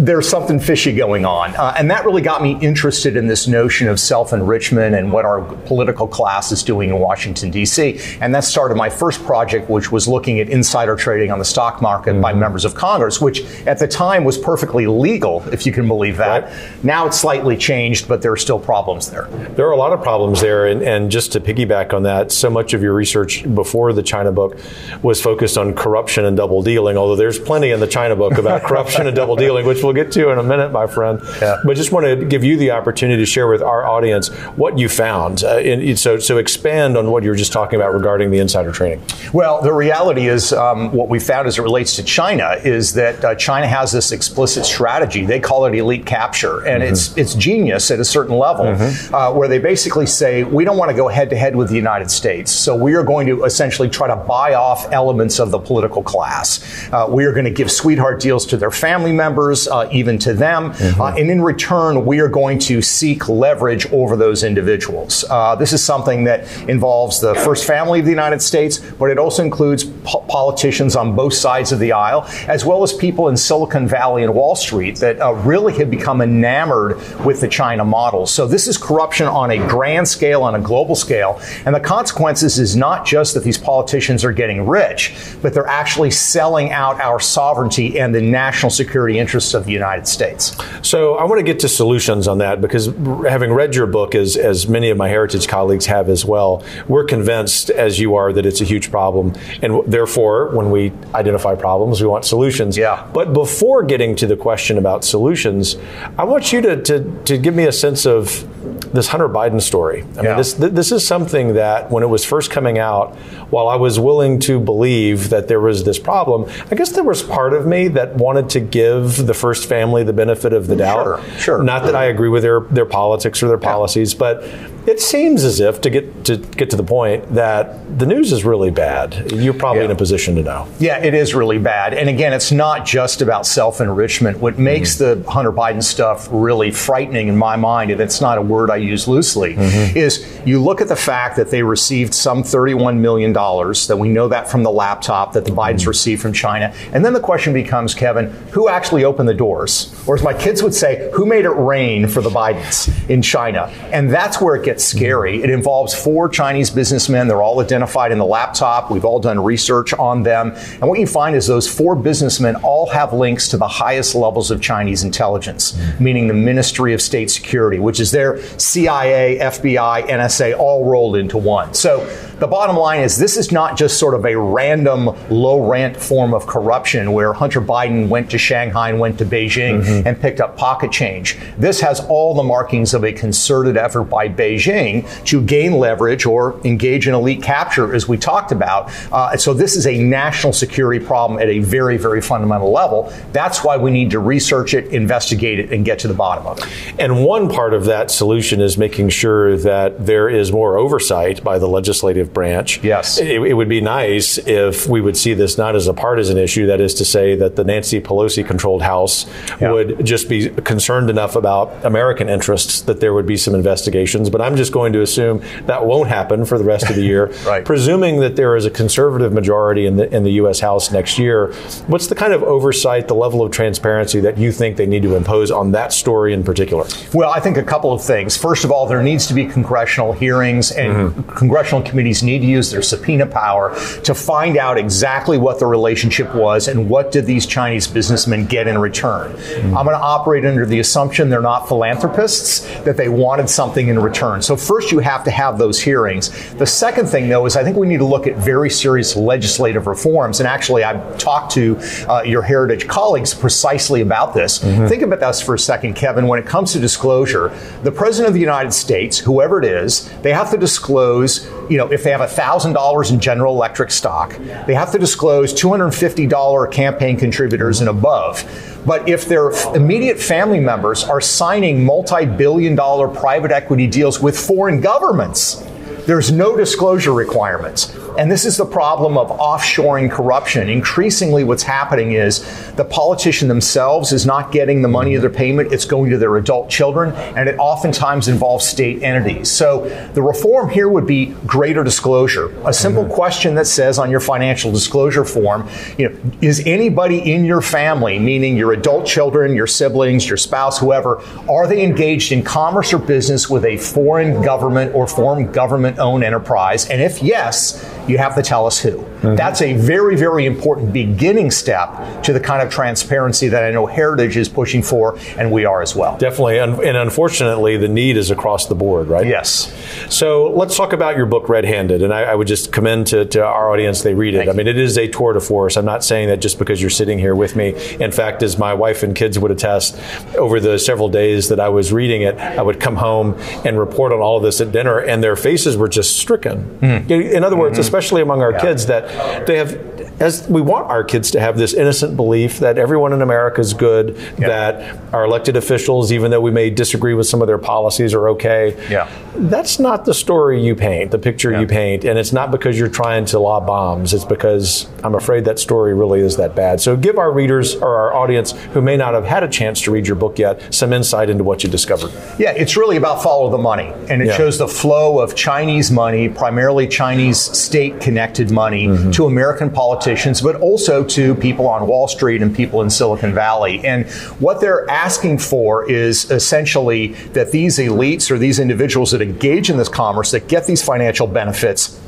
there's 0.00 0.28
something 0.28 0.58
fishy 0.58 0.94
going 0.94 1.26
on. 1.26 1.54
Uh, 1.56 1.74
and 1.78 1.90
that 1.90 2.04
really 2.04 2.22
got 2.22 2.42
me 2.42 2.58
interested 2.60 3.16
in 3.16 3.26
this 3.26 3.46
notion 3.46 3.86
of 3.88 4.00
self 4.00 4.32
enrichment 4.32 4.94
and 4.94 5.12
what 5.12 5.24
our 5.24 5.42
political 5.66 6.08
class 6.08 6.50
is 6.52 6.62
doing 6.62 6.90
in 6.90 6.98
Washington, 6.98 7.50
D.C. 7.50 8.00
And 8.20 8.34
that 8.34 8.44
started 8.44 8.76
my 8.76 8.88
first 8.88 9.22
project, 9.24 9.68
which 9.68 9.92
was 9.92 10.08
looking 10.08 10.40
at 10.40 10.48
insider 10.48 10.96
trading 10.96 11.30
on 11.30 11.38
the 11.38 11.44
stock 11.44 11.82
market 11.82 12.12
mm-hmm. 12.12 12.22
by 12.22 12.32
members 12.32 12.64
of 12.64 12.74
Congress, 12.74 13.20
which 13.20 13.44
at 13.66 13.78
the 13.78 13.86
time 13.86 14.24
was 14.24 14.38
perfectly 14.38 14.86
legal, 14.86 15.42
if 15.52 15.66
you 15.66 15.72
can 15.72 15.86
believe 15.86 16.16
that. 16.16 16.44
Right. 16.44 16.84
Now 16.84 17.06
it's 17.06 17.20
slightly 17.20 17.56
changed, 17.56 18.08
but 18.08 18.22
there 18.22 18.32
are 18.32 18.36
still 18.36 18.58
problems 18.58 19.10
there. 19.10 19.24
There 19.56 19.66
are 19.66 19.72
a 19.72 19.76
lot 19.76 19.92
of 19.92 20.02
problems 20.02 20.40
there. 20.40 20.66
And, 20.66 20.82
and 20.82 21.10
just 21.10 21.32
to 21.32 21.40
piggyback 21.40 21.92
on 21.92 22.04
that, 22.04 22.32
so 22.32 22.48
much 22.48 22.72
of 22.72 22.82
your 22.82 22.94
research 22.94 23.44
before 23.54 23.92
the 23.92 24.02
China 24.02 24.32
book 24.32 24.58
was 25.02 25.20
focused 25.20 25.58
on 25.58 25.74
corruption 25.74 26.24
and 26.24 26.36
double 26.36 26.62
dealing, 26.62 26.96
although 26.96 27.16
there's 27.16 27.38
plenty 27.38 27.70
in 27.70 27.80
the 27.80 27.86
China 27.86 28.16
book 28.16 28.38
about 28.38 28.62
corruption 28.66 29.06
and 29.06 29.14
double 29.14 29.36
dealing, 29.36 29.66
which 29.66 29.82
will 29.82 29.89
we'll 29.90 30.04
get 30.04 30.12
to 30.12 30.30
in 30.30 30.38
a 30.38 30.42
minute, 30.42 30.70
my 30.70 30.86
friend. 30.86 31.20
Yeah. 31.40 31.60
But 31.64 31.76
just 31.76 31.90
want 31.90 32.06
to 32.06 32.24
give 32.24 32.44
you 32.44 32.56
the 32.56 32.70
opportunity 32.70 33.20
to 33.20 33.26
share 33.26 33.48
with 33.48 33.62
our 33.62 33.86
audience 33.86 34.28
what 34.56 34.78
you 34.78 34.88
found. 34.88 35.42
Uh, 35.42 35.58
in, 35.58 35.96
so, 35.96 36.18
so 36.18 36.38
expand 36.38 36.96
on 36.96 37.10
what 37.10 37.24
you 37.24 37.30
were 37.30 37.36
just 37.36 37.52
talking 37.52 37.76
about 37.76 37.92
regarding 37.92 38.30
the 38.30 38.38
insider 38.38 38.70
trading. 38.70 39.02
Well, 39.32 39.62
the 39.62 39.72
reality 39.72 40.28
is 40.28 40.52
um, 40.52 40.92
what 40.92 41.08
we 41.08 41.18
found 41.18 41.48
as 41.48 41.58
it 41.58 41.62
relates 41.62 41.96
to 41.96 42.04
China 42.04 42.56
is 42.62 42.94
that 42.94 43.24
uh, 43.24 43.34
China 43.34 43.66
has 43.66 43.90
this 43.90 44.12
explicit 44.12 44.64
strategy. 44.64 45.24
They 45.24 45.40
call 45.40 45.66
it 45.66 45.74
elite 45.74 46.06
capture, 46.06 46.64
and 46.66 46.82
mm-hmm. 46.82 46.92
it's 46.92 47.16
it's 47.16 47.34
genius 47.34 47.90
at 47.90 47.98
a 47.98 48.04
certain 48.04 48.36
level, 48.36 48.66
mm-hmm. 48.66 49.14
uh, 49.14 49.32
where 49.32 49.48
they 49.48 49.58
basically 49.58 50.06
say 50.06 50.44
we 50.44 50.64
don't 50.64 50.76
want 50.76 50.90
to 50.90 50.96
go 50.96 51.08
head 51.08 51.30
to 51.30 51.36
head 51.36 51.56
with 51.56 51.68
the 51.68 51.76
United 51.76 52.10
States, 52.10 52.52
so 52.52 52.76
we 52.76 52.94
are 52.94 53.02
going 53.02 53.26
to 53.26 53.44
essentially 53.44 53.88
try 53.88 54.06
to 54.06 54.16
buy 54.16 54.54
off 54.54 54.90
elements 54.92 55.40
of 55.40 55.50
the 55.50 55.58
political 55.58 56.02
class. 56.02 56.60
Uh, 56.92 57.06
we 57.08 57.24
are 57.24 57.32
going 57.32 57.44
to 57.44 57.50
give 57.50 57.70
sweetheart 57.70 58.20
deals 58.20 58.46
to 58.46 58.56
their 58.56 58.70
family 58.70 59.12
members, 59.12 59.66
uh, 59.70 59.88
even 59.92 60.18
to 60.18 60.34
them, 60.34 60.72
mm-hmm. 60.72 61.00
Uh, 61.00 61.14
and 61.16 61.30
in 61.30 61.40
return, 61.40 62.04
we 62.04 62.20
are 62.20 62.28
going 62.28 62.58
to 62.58 62.82
seek 62.82 63.28
leverage 63.28 63.90
over 63.92 64.16
those 64.16 64.42
individuals. 64.42 65.24
Uh, 65.30 65.54
this 65.54 65.72
is 65.72 65.82
something 65.82 66.24
that 66.24 66.40
involves 66.68 67.20
the 67.20 67.34
first 67.36 67.66
family 67.66 68.00
of 68.00 68.04
the 68.04 68.10
United 68.10 68.42
States, 68.42 68.78
but 68.98 69.10
it 69.10 69.18
also 69.18 69.42
includes 69.42 69.84
po- 69.84 70.20
politicians 70.28 70.96
on 70.96 71.16
both 71.16 71.34
sides 71.34 71.72
of 71.72 71.78
the 71.78 71.92
aisle, 71.92 72.26
as 72.48 72.64
well 72.64 72.82
as 72.82 72.92
people 72.92 73.28
in 73.28 73.36
Silicon 73.36 73.86
Valley 73.88 74.22
and 74.22 74.34
Wall 74.34 74.56
Street 74.56 74.96
that 74.96 75.20
uh, 75.20 75.32
really 75.32 75.72
have 75.78 75.90
become 75.90 76.20
enamored 76.20 76.96
with 77.24 77.40
the 77.40 77.48
China 77.48 77.84
model. 77.84 78.26
So 78.26 78.46
this 78.46 78.66
is 78.66 78.76
corruption 78.76 79.26
on 79.26 79.50
a 79.50 79.58
grand 79.68 80.06
scale, 80.08 80.42
on 80.42 80.54
a 80.54 80.60
global 80.60 80.94
scale, 80.94 81.40
and 81.64 81.74
the 81.74 81.80
consequences 81.80 82.58
is 82.58 82.76
not 82.76 83.06
just 83.06 83.34
that 83.34 83.44
these 83.44 83.58
politicians 83.58 84.24
are 84.24 84.32
getting 84.32 84.66
rich, 84.66 85.14
but 85.42 85.54
they're 85.54 85.66
actually 85.66 86.10
selling 86.10 86.70
out 86.72 87.00
our 87.00 87.20
sovereignty 87.20 87.98
and 87.98 88.14
the 88.14 88.20
national 88.20 88.70
security 88.70 89.18
interests 89.18 89.54
of 89.54 89.59
the 89.64 89.72
United 89.72 90.08
States. 90.08 90.56
So 90.82 91.14
I 91.14 91.24
want 91.24 91.38
to 91.38 91.42
get 91.42 91.60
to 91.60 91.68
solutions 91.68 92.28
on 92.28 92.38
that 92.38 92.60
because 92.60 92.86
having 93.28 93.52
read 93.52 93.74
your 93.74 93.86
book, 93.86 94.14
as, 94.14 94.36
as 94.36 94.68
many 94.68 94.90
of 94.90 94.96
my 94.96 95.08
heritage 95.08 95.48
colleagues 95.48 95.86
have 95.86 96.08
as 96.08 96.24
well, 96.24 96.64
we're 96.88 97.04
convinced, 97.04 97.70
as 97.70 97.98
you 97.98 98.14
are, 98.14 98.32
that 98.32 98.46
it's 98.46 98.60
a 98.60 98.64
huge 98.64 98.90
problem. 98.90 99.34
And 99.62 99.82
therefore, 99.86 100.48
when 100.48 100.70
we 100.70 100.92
identify 101.14 101.54
problems, 101.54 102.00
we 102.00 102.06
want 102.06 102.24
solutions. 102.24 102.76
Yeah. 102.76 103.08
But 103.12 103.32
before 103.32 103.82
getting 103.82 104.16
to 104.16 104.26
the 104.26 104.36
question 104.36 104.78
about 104.78 105.04
solutions, 105.04 105.76
I 106.18 106.24
want 106.24 106.52
you 106.52 106.60
to, 106.62 106.82
to, 106.82 107.22
to 107.24 107.38
give 107.38 107.54
me 107.54 107.64
a 107.64 107.72
sense 107.72 108.06
of 108.06 108.46
this 108.92 109.08
Hunter 109.08 109.28
Biden 109.28 109.60
story. 109.60 110.02
I 110.02 110.06
yeah. 110.16 110.22
mean, 110.22 110.36
this, 110.36 110.54
this 110.54 110.92
is 110.92 111.06
something 111.06 111.54
that 111.54 111.90
when 111.90 112.02
it 112.02 112.08
was 112.08 112.24
first 112.24 112.50
coming 112.50 112.78
out, 112.78 113.14
while 113.50 113.68
I 113.68 113.76
was 113.76 114.00
willing 114.00 114.38
to 114.40 114.58
believe 114.60 115.30
that 115.30 115.48
there 115.48 115.60
was 115.60 115.84
this 115.84 115.98
problem, 115.98 116.50
I 116.70 116.74
guess 116.74 116.92
there 116.92 117.04
was 117.04 117.22
part 117.22 117.52
of 117.52 117.66
me 117.66 117.88
that 117.88 118.14
wanted 118.16 118.50
to 118.50 118.60
give 118.60 119.26
the 119.26 119.34
first 119.34 119.68
family 119.68 120.02
the 120.02 120.12
benefit 120.12 120.52
of 120.52 120.66
the 120.66 120.76
doubt. 120.76 121.22
Sure, 121.22 121.38
sure. 121.38 121.62
Not 121.62 121.84
that 121.84 121.94
I 121.94 122.06
agree 122.06 122.28
with 122.28 122.42
their, 122.42 122.60
their 122.60 122.86
politics 122.86 123.42
or 123.42 123.48
their 123.48 123.58
policies, 123.58 124.12
yeah. 124.12 124.18
but 124.18 124.79
it 124.90 125.00
seems 125.00 125.44
as 125.44 125.60
if 125.60 125.80
to 125.82 125.90
get 125.90 126.24
to 126.24 126.36
get 126.36 126.68
to 126.70 126.76
the 126.76 126.82
point 126.82 127.34
that 127.34 127.98
the 127.98 128.06
news 128.06 128.32
is 128.32 128.44
really 128.44 128.70
bad. 128.70 129.30
You're 129.32 129.54
probably 129.54 129.82
yeah. 129.82 129.86
in 129.86 129.90
a 129.92 129.96
position 129.96 130.34
to 130.34 130.42
know. 130.42 130.68
Yeah, 130.80 130.98
it 130.98 131.14
is 131.14 131.32
really 131.32 131.58
bad. 131.58 131.94
And 131.94 132.08
again, 132.08 132.32
it's 132.32 132.50
not 132.50 132.84
just 132.84 133.22
about 133.22 133.46
self-enrichment. 133.46 134.38
What 134.38 134.58
makes 134.58 134.96
mm-hmm. 134.96 135.22
the 135.22 135.30
Hunter 135.30 135.52
Biden 135.52 135.82
stuff 135.82 136.28
really 136.30 136.72
frightening 136.72 137.28
in 137.28 137.36
my 137.36 137.54
mind, 137.54 137.92
and 137.92 138.00
it's 138.00 138.20
not 138.20 138.36
a 138.36 138.42
word 138.42 138.68
I 138.70 138.76
use 138.76 139.06
loosely, 139.06 139.54
mm-hmm. 139.54 139.96
is 139.96 140.26
you 140.44 140.60
look 140.60 140.80
at 140.80 140.88
the 140.88 140.96
fact 140.96 141.36
that 141.36 141.50
they 141.50 141.62
received 141.62 142.12
some 142.12 142.42
$31 142.42 142.98
million, 142.98 143.32
that 143.32 143.96
we 143.98 144.08
know 144.08 144.26
that 144.28 144.50
from 144.50 144.64
the 144.64 144.70
laptop 144.70 145.34
that 145.34 145.44
the 145.44 145.52
Bidens 145.52 145.80
mm-hmm. 145.80 145.88
received 145.88 146.22
from 146.22 146.32
China. 146.32 146.74
And 146.92 147.04
then 147.04 147.12
the 147.12 147.20
question 147.20 147.52
becomes, 147.52 147.94
Kevin, 147.94 148.30
who 148.50 148.68
actually 148.68 149.04
opened 149.04 149.28
the 149.28 149.34
doors? 149.34 149.94
Or 150.06 150.16
as 150.16 150.22
my 150.24 150.34
kids 150.34 150.62
would 150.62 150.74
say, 150.74 151.10
who 151.14 151.26
made 151.26 151.44
it 151.44 151.50
rain 151.50 152.08
for 152.08 152.20
the 152.20 152.30
Bidens 152.30 153.08
in 153.08 153.22
China? 153.22 153.66
And 153.92 154.10
that's 154.10 154.40
where 154.40 154.56
it 154.56 154.64
gets 154.64 154.79
scary. 154.84 155.42
It 155.42 155.50
involves 155.50 155.94
four 155.94 156.28
Chinese 156.28 156.70
businessmen. 156.70 157.28
They're 157.28 157.42
all 157.42 157.60
identified 157.60 158.12
in 158.12 158.18
the 158.18 158.26
laptop. 158.26 158.90
We've 158.90 159.04
all 159.04 159.20
done 159.20 159.42
research 159.42 159.92
on 159.94 160.22
them. 160.22 160.52
And 160.54 160.88
what 160.88 160.98
you 160.98 161.06
find 161.06 161.36
is 161.36 161.46
those 161.46 161.68
four 161.68 161.94
businessmen 161.94 162.56
all 162.56 162.88
have 162.90 163.12
links 163.12 163.48
to 163.48 163.56
the 163.56 163.68
highest 163.68 164.14
levels 164.14 164.50
of 164.50 164.60
Chinese 164.60 165.04
intelligence, 165.04 165.78
meaning 165.98 166.28
the 166.28 166.34
Ministry 166.34 166.94
of 166.94 167.02
State 167.02 167.30
Security, 167.30 167.78
which 167.78 168.00
is 168.00 168.10
their 168.10 168.42
CIA, 168.58 169.38
FBI, 169.40 170.08
NSA 170.08 170.58
all 170.58 170.84
rolled 170.84 171.16
into 171.16 171.38
one. 171.38 171.74
So 171.74 172.00
the 172.40 172.46
bottom 172.46 172.76
line 172.76 173.00
is 173.02 173.18
this 173.18 173.36
is 173.36 173.52
not 173.52 173.76
just 173.76 173.98
sort 173.98 174.14
of 174.14 174.24
a 174.24 174.36
random 174.36 175.10
low 175.28 175.68
rent 175.68 175.96
form 175.96 176.32
of 176.32 176.46
corruption 176.46 177.12
where 177.12 177.32
Hunter 177.34 177.60
Biden 177.60 178.08
went 178.08 178.30
to 178.30 178.38
Shanghai 178.38 178.88
and 178.88 178.98
went 178.98 179.18
to 179.18 179.26
Beijing 179.26 179.82
mm-hmm. 179.82 180.08
and 180.08 180.18
picked 180.18 180.40
up 180.40 180.56
pocket 180.56 180.90
change. 180.90 181.38
This 181.58 181.80
has 181.80 182.00
all 182.00 182.34
the 182.34 182.42
markings 182.42 182.94
of 182.94 183.04
a 183.04 183.12
concerted 183.12 183.76
effort 183.76 184.04
by 184.04 184.28
Beijing 184.28 185.06
to 185.26 185.42
gain 185.42 185.72
leverage 185.72 186.24
or 186.24 186.58
engage 186.64 187.06
in 187.06 187.14
elite 187.14 187.42
capture, 187.42 187.94
as 187.94 188.08
we 188.08 188.16
talked 188.16 188.52
about. 188.52 188.90
Uh, 189.12 189.36
so 189.36 189.52
this 189.52 189.76
is 189.76 189.86
a 189.86 190.02
national 190.02 190.52
security 190.52 191.04
problem 191.04 191.38
at 191.40 191.48
a 191.48 191.58
very, 191.58 191.98
very 191.98 192.22
fundamental 192.22 192.72
level. 192.72 193.12
That's 193.32 193.62
why 193.62 193.76
we 193.76 193.90
need 193.90 194.10
to 194.12 194.18
research 194.18 194.72
it, 194.72 194.86
investigate 194.88 195.58
it, 195.58 195.72
and 195.72 195.84
get 195.84 195.98
to 196.00 196.08
the 196.08 196.14
bottom 196.14 196.46
of 196.46 196.58
it. 196.58 196.66
And 196.98 197.22
one 197.24 197.50
part 197.50 197.74
of 197.74 197.84
that 197.84 198.10
solution 198.10 198.60
is 198.60 198.78
making 198.78 199.10
sure 199.10 199.58
that 199.58 200.06
there 200.06 200.28
is 200.28 200.50
more 200.52 200.78
oversight 200.78 201.44
by 201.44 201.58
the 201.58 201.68
legislative 201.68 202.29
branch. 202.32 202.82
Yes. 202.82 203.18
It, 203.18 203.28
it, 203.28 203.54
would 203.54 203.68
be 203.68 203.80
nice 203.80 204.38
if 204.38 204.86
we 204.88 205.00
would 205.00 205.16
see 205.16 205.34
this 205.34 205.58
not 205.58 205.76
as 205.76 205.86
a 205.86 205.94
partisan 205.94 206.38
issue, 206.38 206.66
that 206.66 206.80
is 206.80 206.94
to 206.94 207.04
say, 207.04 207.36
that 207.36 207.56
the 207.56 207.64
Nancy 207.64 208.00
Pelosi 208.00 208.46
controlled 208.46 208.82
House 208.82 209.26
yeah. 209.60 209.70
would 209.70 210.04
just 210.04 210.28
be 210.28 210.48
concerned 210.50 211.10
enough 211.10 211.36
about 211.36 211.84
American 211.84 212.28
interests 212.28 212.82
that 212.82 213.00
there 213.00 213.14
would 213.14 213.26
be 213.26 213.36
some 213.36 213.54
investigations. 213.54 214.30
But 214.30 214.40
I'm 214.40 214.56
just 214.56 214.72
going 214.72 214.92
to 214.92 215.02
assume 215.02 215.42
that 215.66 215.84
won't 215.84 216.08
happen 216.08 216.44
for 216.44 216.58
the 216.58 216.64
rest 216.64 216.88
of 216.88 216.96
the 216.96 217.02
year. 217.02 217.26
right. 217.46 217.64
Presuming 217.64 218.20
that 218.20 218.36
there 218.36 218.56
is 218.56 218.64
a 218.64 218.70
conservative 218.70 219.32
majority 219.32 219.86
in 219.86 219.96
the, 219.96 220.14
in 220.14 220.22
the 220.22 220.32
U.S. 220.32 220.60
House 220.60 220.90
next 220.90 221.18
year, 221.18 221.52
what's 221.86 222.06
the 222.06 222.14
kind 222.14 222.32
of 222.32 222.42
oversight, 222.42 223.08
the 223.08 223.14
level 223.14 223.42
of 223.42 223.52
transparency 223.52 224.20
that 224.20 224.38
you 224.38 224.52
think 224.52 224.76
they 224.76 224.86
need 224.86 225.02
to 225.02 225.16
impose 225.16 225.50
on 225.50 225.72
that 225.72 225.92
story 225.92 226.32
in 226.32 226.44
particular? 226.44 226.86
Well, 227.12 227.30
I 227.30 227.40
think 227.40 227.56
a 227.56 227.62
couple 227.62 227.92
of 227.92 228.02
things. 228.02 228.36
First 228.36 228.64
of 228.64 228.70
all, 228.70 228.86
there 228.86 229.02
needs 229.02 229.26
to 229.26 229.34
be 229.34 229.46
congressional 229.46 230.12
hearings 230.12 230.72
and 230.72 230.92
mm-hmm. 230.92 231.30
congressional 231.32 231.82
committees 231.82 232.19
need 232.22 232.40
to 232.40 232.46
use 232.46 232.70
their 232.70 232.82
subpoena 232.82 233.26
power 233.26 233.74
to 234.04 234.14
find 234.14 234.56
out 234.56 234.78
exactly 234.78 235.38
what 235.38 235.58
the 235.58 235.66
relationship 235.66 236.34
was 236.34 236.68
and 236.68 236.88
what 236.88 237.12
did 237.12 237.26
these 237.26 237.46
Chinese 237.46 237.86
businessmen 237.86 238.46
get 238.46 238.66
in 238.66 238.78
return. 238.78 239.32
Mm-hmm. 239.32 239.76
I'm 239.76 239.84
going 239.84 239.96
to 239.96 240.02
operate 240.02 240.44
under 240.44 240.66
the 240.66 240.80
assumption 240.80 241.28
they're 241.28 241.40
not 241.40 241.68
philanthropists, 241.68 242.60
that 242.84 242.96
they 242.96 243.08
wanted 243.08 243.48
something 243.48 243.88
in 243.88 243.98
return. 243.98 244.42
So 244.42 244.56
first 244.56 244.92
you 244.92 244.98
have 245.00 245.24
to 245.24 245.30
have 245.30 245.58
those 245.58 245.80
hearings. 245.80 246.30
The 246.54 246.66
second 246.66 247.06
thing 247.06 247.28
though 247.28 247.46
is 247.46 247.56
I 247.56 247.64
think 247.64 247.76
we 247.76 247.86
need 247.86 247.98
to 247.98 248.04
look 248.04 248.26
at 248.26 248.36
very 248.36 248.70
serious 248.70 249.16
legislative 249.16 249.86
reforms. 249.86 250.40
And 250.40 250.46
actually 250.46 250.84
I've 250.84 251.18
talked 251.18 251.52
to 251.52 251.78
uh, 252.08 252.22
your 252.22 252.42
heritage 252.42 252.86
colleagues 252.86 253.34
precisely 253.34 254.00
about 254.00 254.34
this. 254.34 254.58
Mm-hmm. 254.58 254.86
Think 254.86 255.02
about 255.02 255.20
this 255.20 255.40
for 255.42 255.54
a 255.54 255.58
second, 255.58 255.94
Kevin. 255.94 256.26
When 256.26 256.38
it 256.38 256.46
comes 256.46 256.72
to 256.72 256.80
disclosure, 256.80 257.52
the 257.82 257.92
President 257.92 258.28
of 258.28 258.34
the 258.34 258.40
United 258.40 258.72
States, 258.72 259.18
whoever 259.18 259.58
it 259.62 259.64
is, 259.64 260.08
they 260.22 260.32
have 260.32 260.50
to 260.50 260.56
disclose, 260.58 261.48
you 261.70 261.78
know, 261.78 261.90
if 261.90 262.02
they 262.02 262.10
have 262.10 262.20
$1,000 262.20 263.10
in 263.10 263.20
General 263.20 263.54
Electric 263.54 263.92
stock, 263.92 264.36
they 264.66 264.74
have 264.74 264.90
to 264.90 264.98
disclose 264.98 265.54
$250 265.54 266.72
campaign 266.72 267.16
contributors 267.16 267.80
and 267.80 267.88
above. 267.88 268.44
But 268.84 269.08
if 269.08 269.26
their 269.26 269.50
immediate 269.74 270.18
family 270.18 270.58
members 270.58 271.04
are 271.04 271.20
signing 271.20 271.84
multi 271.84 272.26
billion 272.26 272.74
dollar 272.74 273.06
private 273.06 273.52
equity 273.52 273.86
deals 273.86 274.20
with 274.20 274.38
foreign 274.38 274.80
governments, 274.80 275.64
there's 276.10 276.32
no 276.32 276.56
disclosure 276.56 277.12
requirements. 277.12 277.96
And 278.18 278.28
this 278.28 278.44
is 278.44 278.56
the 278.56 278.66
problem 278.66 279.16
of 279.16 279.28
offshoring 279.28 280.10
corruption. 280.10 280.68
Increasingly, 280.68 281.44
what's 281.44 281.62
happening 281.62 282.10
is 282.14 282.44
the 282.72 282.84
politician 282.84 283.46
themselves 283.46 284.10
is 284.10 284.26
not 284.26 284.50
getting 284.50 284.82
the 284.82 284.88
money 284.88 285.14
of 285.14 285.20
their 285.20 285.30
payment, 285.30 285.72
it's 285.72 285.84
going 285.84 286.10
to 286.10 286.18
their 286.18 286.36
adult 286.36 286.68
children, 286.68 287.12
and 287.36 287.48
it 287.48 287.56
oftentimes 287.60 288.26
involves 288.26 288.66
state 288.66 289.04
entities. 289.04 289.48
So 289.48 289.88
the 290.12 290.20
reform 290.20 290.68
here 290.70 290.88
would 290.88 291.06
be 291.06 291.26
greater 291.46 291.84
disclosure. 291.84 292.52
A 292.66 292.72
simple 292.72 293.04
mm-hmm. 293.04 293.12
question 293.12 293.54
that 293.54 293.68
says 293.68 293.96
on 293.96 294.10
your 294.10 294.18
financial 294.18 294.72
disclosure 294.72 295.24
form, 295.24 295.68
you 295.96 296.08
know, 296.08 296.18
is 296.40 296.60
anybody 296.66 297.32
in 297.32 297.44
your 297.44 297.60
family, 297.60 298.18
meaning 298.18 298.56
your 298.56 298.72
adult 298.72 299.06
children, 299.06 299.54
your 299.54 299.68
siblings, 299.68 300.26
your 300.26 300.36
spouse, 300.36 300.80
whoever, 300.80 301.22
are 301.48 301.68
they 301.68 301.84
engaged 301.84 302.32
in 302.32 302.42
commerce 302.42 302.92
or 302.92 302.98
business 302.98 303.48
with 303.48 303.64
a 303.64 303.76
foreign 303.76 304.42
government 304.42 304.92
or 304.92 305.06
foreign 305.06 305.52
government 305.52 305.99
owned 306.00 306.24
enterprise? 306.24 306.88
And 306.88 307.00
if 307.00 307.22
yes, 307.22 307.84
you 308.10 308.18
have 308.18 308.34
to 308.34 308.42
tell 308.42 308.66
us 308.66 308.78
who. 308.78 308.98
Mm-hmm. 308.98 309.36
That's 309.36 309.62
a 309.62 309.74
very, 309.74 310.16
very 310.16 310.46
important 310.46 310.92
beginning 310.92 311.50
step 311.50 312.22
to 312.24 312.32
the 312.32 312.40
kind 312.40 312.62
of 312.62 312.72
transparency 312.72 313.48
that 313.48 313.62
I 313.62 313.70
know 313.70 313.86
Heritage 313.86 314.36
is 314.36 314.48
pushing 314.48 314.82
for, 314.82 315.18
and 315.36 315.50
we 315.52 315.64
are 315.64 315.82
as 315.82 315.94
well. 315.94 316.18
Definitely. 316.18 316.58
And 316.58 316.96
unfortunately, 316.96 317.76
the 317.76 317.88
need 317.88 318.16
is 318.16 318.30
across 318.30 318.66
the 318.66 318.74
board, 318.74 319.08
right? 319.08 319.26
Yes. 319.26 319.72
So 320.08 320.50
let's 320.50 320.76
talk 320.76 320.92
about 320.92 321.16
your 321.16 321.26
book, 321.26 321.48
Red 321.48 321.64
Handed. 321.64 322.02
And 322.02 322.12
I, 322.12 322.22
I 322.22 322.34
would 322.34 322.46
just 322.46 322.72
commend 322.72 323.06
to, 323.08 323.24
to, 323.26 323.44
our 323.44 323.70
audience 323.70 324.02
they 324.02 324.14
read 324.14 324.34
it. 324.34 324.38
Thank 324.38 324.50
I 324.50 324.52
mean, 324.52 324.66
it 324.66 324.78
is 324.78 324.98
a 324.98 325.08
tour 325.08 325.32
de 325.32 325.40
force. 325.40 325.76
I'm 325.76 325.84
not 325.84 326.04
saying 326.04 326.28
that 326.28 326.40
just 326.40 326.58
because 326.58 326.80
you're 326.80 326.90
sitting 326.90 327.18
here 327.18 327.34
with 327.34 327.56
me. 327.56 327.74
In 328.00 328.12
fact, 328.12 328.42
as 328.42 328.58
my 328.58 328.74
wife 328.74 329.02
and 329.02 329.14
kids 329.14 329.38
would 329.38 329.50
attest, 329.50 329.98
over 330.36 330.60
the 330.60 330.78
several 330.78 331.08
days 331.08 331.48
that 331.48 331.60
I 331.60 331.68
was 331.68 331.92
reading 331.92 332.22
it, 332.22 332.36
I 332.38 332.62
would 332.62 332.80
come 332.80 332.96
home 332.96 333.34
and 333.64 333.78
report 333.78 334.12
on 334.12 334.20
all 334.20 334.36
of 334.36 334.42
this 334.42 334.60
at 334.60 334.72
dinner, 334.72 334.98
and 334.98 335.22
their 335.22 335.36
faces 335.36 335.76
were 335.76 335.88
just 335.88 336.16
stricken. 336.16 336.78
Mm. 336.80 337.10
In 337.10 337.44
other 337.44 337.56
words, 337.56 337.74
mm-hmm. 337.74 337.80
especially 337.80 337.99
among 338.22 338.42
our 338.42 338.52
yeah. 338.52 338.60
kids, 338.60 338.86
that 338.86 339.46
they 339.46 339.56
have 339.56 339.99
as 340.20 340.46
we 340.48 340.60
want 340.60 340.86
our 340.88 341.02
kids 341.02 341.30
to 341.30 341.40
have 341.40 341.56
this 341.56 341.72
innocent 341.72 342.14
belief 342.14 342.58
that 342.58 342.76
everyone 342.76 343.14
in 343.14 343.22
America 343.22 343.60
is 343.60 343.72
good, 343.72 344.16
yeah. 344.38 344.48
that 344.48 345.14
our 345.14 345.24
elected 345.24 345.56
officials, 345.56 346.12
even 346.12 346.30
though 346.30 346.42
we 346.42 346.50
may 346.50 346.68
disagree 346.68 347.14
with 347.14 347.26
some 347.26 347.40
of 347.40 347.46
their 347.46 347.58
policies, 347.58 348.12
are 348.12 348.28
okay. 348.28 348.76
Yeah. 348.90 349.10
That's 349.34 349.78
not 349.78 350.04
the 350.04 350.12
story 350.12 350.62
you 350.62 350.74
paint, 350.74 351.10
the 351.10 351.18
picture 351.18 351.50
yeah. 351.52 351.60
you 351.60 351.66
paint, 351.66 352.04
and 352.04 352.18
it's 352.18 352.34
not 352.34 352.50
because 352.50 352.78
you're 352.78 352.88
trying 352.88 353.24
to 353.26 353.38
lob 353.38 353.66
bombs. 353.66 354.12
It's 354.12 354.26
because 354.26 354.88
I'm 355.02 355.14
afraid 355.14 355.46
that 355.46 355.58
story 355.58 355.94
really 355.94 356.20
is 356.20 356.36
that 356.36 356.54
bad. 356.54 356.82
So 356.82 356.96
give 356.96 357.16
our 357.16 357.32
readers 357.32 357.74
or 357.76 357.96
our 357.96 358.14
audience 358.14 358.52
who 358.52 358.82
may 358.82 358.98
not 358.98 359.14
have 359.14 359.24
had 359.24 359.42
a 359.42 359.48
chance 359.48 359.80
to 359.82 359.90
read 359.90 360.06
your 360.06 360.16
book 360.16 360.38
yet 360.38 360.74
some 360.74 360.92
insight 360.92 361.30
into 361.30 361.44
what 361.44 361.64
you 361.64 361.70
discovered. 361.70 362.12
Yeah, 362.38 362.50
it's 362.50 362.76
really 362.76 362.98
about 362.98 363.22
follow 363.22 363.50
the 363.50 363.58
money, 363.58 363.90
and 364.10 364.20
it 364.20 364.26
yeah. 364.26 364.36
shows 364.36 364.58
the 364.58 364.68
flow 364.68 365.18
of 365.18 365.34
Chinese 365.34 365.90
money, 365.90 366.28
primarily 366.28 366.86
Chinese 366.86 367.40
state-connected 367.40 368.50
money, 368.50 368.88
mm-hmm. 368.88 369.10
to 369.12 369.24
American 369.24 369.70
politicians 369.70 370.09
politicians, 370.10 370.40
but 370.40 370.56
also 370.56 371.04
to 371.04 371.34
people 371.36 371.68
on 371.68 371.86
Wall 371.86 372.08
Street 372.08 372.42
and 372.42 372.54
people 372.54 372.82
in 372.82 372.90
Silicon 372.90 373.32
Valley. 373.32 373.84
And 373.84 374.08
what 374.40 374.60
they're 374.60 374.88
asking 374.90 375.38
for 375.38 375.88
is 375.88 376.30
essentially 376.30 377.08
that 377.32 377.52
these 377.52 377.78
elites 377.78 378.30
or 378.30 378.36
these 378.38 378.58
individuals 378.58 379.12
that 379.12 379.22
engage 379.22 379.70
in 379.70 379.76
this 379.76 379.88
commerce, 379.88 380.32
that 380.32 380.48
get 380.48 380.66
these 380.66 380.82
financial 380.82 381.26
benefits, 381.28 382.00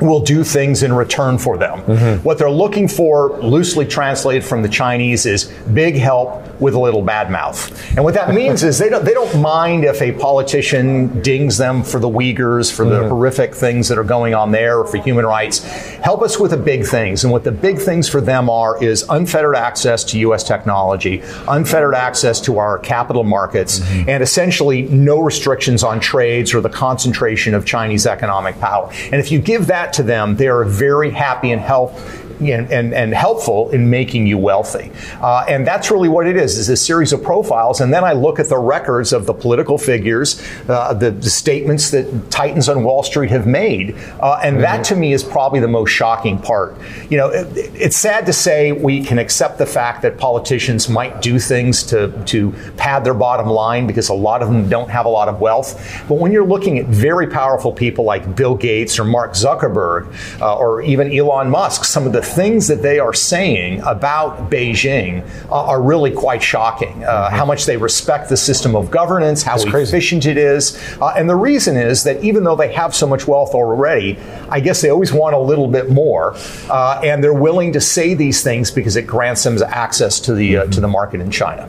will 0.00 0.20
do 0.20 0.44
things 0.44 0.82
in 0.82 0.92
return 0.92 1.38
for 1.38 1.56
them. 1.56 1.80
Mm-hmm. 1.82 2.22
What 2.22 2.38
they're 2.38 2.50
looking 2.50 2.88
for, 2.88 3.38
loosely 3.40 3.86
translated 3.86 4.44
from 4.44 4.62
the 4.62 4.68
Chinese, 4.68 5.26
is 5.26 5.44
big 5.72 5.94
help 5.94 6.60
with 6.60 6.74
a 6.74 6.78
little 6.78 7.02
bad 7.02 7.30
mouth. 7.30 7.70
And 7.96 8.04
what 8.04 8.14
that 8.14 8.34
means 8.34 8.62
is 8.64 8.78
they 8.78 8.88
don't 8.88 9.04
they 9.04 9.14
don't 9.14 9.40
mind 9.40 9.84
if 9.84 10.00
a 10.02 10.12
politician 10.12 11.20
dings 11.22 11.58
them 11.58 11.82
for 11.82 11.98
the 11.98 12.08
Uyghurs, 12.08 12.74
for 12.74 12.84
the 12.84 13.00
mm-hmm. 13.00 13.08
horrific 13.08 13.54
things 13.54 13.88
that 13.88 13.98
are 13.98 14.04
going 14.04 14.34
on 14.34 14.50
there, 14.50 14.78
or 14.78 14.86
for 14.86 14.98
human 14.98 15.26
rights. 15.26 15.64
Help 15.64 16.22
us 16.22 16.38
with 16.38 16.50
the 16.50 16.56
big 16.56 16.86
things. 16.86 17.24
And 17.24 17.32
what 17.32 17.44
the 17.44 17.52
big 17.52 17.78
things 17.78 18.08
for 18.08 18.20
them 18.20 18.50
are 18.50 18.82
is 18.82 19.04
unfettered 19.08 19.56
access 19.56 20.04
to 20.04 20.18
U.S. 20.20 20.44
technology, 20.44 21.22
unfettered 21.48 21.94
access 21.94 22.40
to 22.42 22.58
our 22.58 22.78
capital 22.78 23.24
markets, 23.24 23.80
mm-hmm. 23.80 24.10
and 24.10 24.22
essentially 24.22 24.82
no 24.82 25.20
restrictions 25.20 25.82
on 25.82 26.00
trades 26.00 26.54
or 26.54 26.60
the 26.60 26.68
concentration 26.68 27.54
of 27.54 27.64
Chinese 27.64 28.06
economic 28.06 28.58
power. 28.58 28.90
And 29.04 29.14
if 29.14 29.30
you 29.30 29.38
give 29.38 29.66
that 29.68 29.83
to 29.92 30.02
them, 30.02 30.36
they 30.36 30.48
are 30.48 30.64
very 30.64 31.10
happy 31.10 31.52
and 31.52 31.60
health 31.60 32.23
and, 32.40 32.70
and, 32.72 32.94
and 32.94 33.14
helpful 33.14 33.70
in 33.70 33.88
making 33.90 34.26
you 34.26 34.38
wealthy. 34.38 34.90
Uh, 35.20 35.44
and 35.48 35.66
that's 35.66 35.90
really 35.90 36.08
what 36.08 36.26
it 36.26 36.36
is, 36.36 36.58
is 36.58 36.68
a 36.68 36.76
series 36.76 37.12
of 37.12 37.22
profiles. 37.22 37.80
And 37.80 37.92
then 37.92 38.04
I 38.04 38.12
look 38.12 38.38
at 38.38 38.48
the 38.48 38.58
records 38.58 39.12
of 39.12 39.26
the 39.26 39.34
political 39.34 39.78
figures, 39.78 40.42
uh, 40.68 40.94
the, 40.94 41.10
the, 41.10 41.30
statements 41.30 41.90
that 41.90 42.30
titans 42.30 42.68
on 42.68 42.84
Wall 42.84 43.02
Street 43.02 43.30
have 43.30 43.46
made. 43.46 43.96
Uh, 44.20 44.40
and 44.42 44.54
mm-hmm. 44.54 44.62
that 44.62 44.84
to 44.84 44.96
me 44.96 45.12
is 45.12 45.22
probably 45.22 45.60
the 45.60 45.68
most 45.68 45.90
shocking 45.90 46.38
part. 46.38 46.76
You 47.10 47.18
know, 47.18 47.28
it, 47.28 47.46
it's 47.74 47.96
sad 47.96 48.26
to 48.26 48.32
say 48.32 48.72
we 48.72 49.04
can 49.04 49.18
accept 49.18 49.58
the 49.58 49.66
fact 49.66 50.02
that 50.02 50.16
politicians 50.16 50.88
might 50.88 51.20
do 51.20 51.38
things 51.38 51.82
to, 51.84 52.10
to 52.26 52.52
pad 52.76 53.04
their 53.04 53.14
bottom 53.14 53.48
line 53.48 53.86
because 53.86 54.08
a 54.08 54.14
lot 54.14 54.42
of 54.42 54.48
them 54.48 54.68
don't 54.68 54.90
have 54.90 55.06
a 55.06 55.08
lot 55.08 55.28
of 55.28 55.40
wealth. 55.40 56.04
But 56.08 56.14
when 56.14 56.32
you're 56.32 56.46
looking 56.46 56.78
at 56.78 56.86
very 56.86 57.26
powerful 57.26 57.72
people 57.72 58.04
like 58.04 58.36
Bill 58.36 58.54
Gates 58.54 58.98
or 58.98 59.04
Mark 59.04 59.32
Zuckerberg 59.32 60.12
uh, 60.40 60.56
or 60.56 60.82
even 60.82 61.12
Elon 61.12 61.50
Musk, 61.50 61.84
some 61.84 62.06
of 62.06 62.12
the 62.12 62.22
things 62.26 62.68
that 62.68 62.82
they 62.82 62.98
are 62.98 63.12
saying 63.12 63.80
about 63.82 64.50
Beijing 64.50 65.26
uh, 65.50 65.64
are 65.66 65.80
really 65.80 66.10
quite 66.10 66.42
shocking. 66.42 67.04
Uh, 67.04 67.26
mm-hmm. 67.26 67.36
How 67.36 67.44
much 67.44 67.66
they 67.66 67.76
respect 67.76 68.28
the 68.28 68.36
system 68.36 68.74
of 68.74 68.90
governance, 68.90 69.42
how 69.42 69.56
That's 69.56 69.64
efficient 69.64 70.24
crazy. 70.24 70.38
it 70.38 70.38
is. 70.38 70.96
Uh, 71.00 71.14
and 71.16 71.28
the 71.28 71.36
reason 71.36 71.76
is 71.76 72.04
that 72.04 72.22
even 72.22 72.44
though 72.44 72.56
they 72.56 72.72
have 72.72 72.94
so 72.94 73.06
much 73.06 73.26
wealth 73.26 73.54
already, 73.54 74.18
I 74.48 74.60
guess 74.60 74.80
they 74.80 74.90
always 74.90 75.12
want 75.12 75.34
a 75.34 75.38
little 75.38 75.68
bit 75.68 75.90
more. 75.90 76.34
Uh, 76.68 77.00
and 77.04 77.22
they're 77.22 77.32
willing 77.34 77.72
to 77.72 77.80
say 77.80 78.14
these 78.14 78.42
things 78.42 78.70
because 78.70 78.96
it 78.96 79.06
grants 79.06 79.42
them 79.42 79.58
access 79.62 80.20
to 80.20 80.34
the, 80.34 80.56
uh, 80.56 80.62
mm-hmm. 80.62 80.70
to 80.72 80.80
the 80.80 80.88
market 80.88 81.20
in 81.20 81.30
China. 81.30 81.68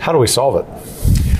How 0.00 0.12
do 0.12 0.18
we 0.18 0.26
solve 0.26 0.56
it? 0.56 0.93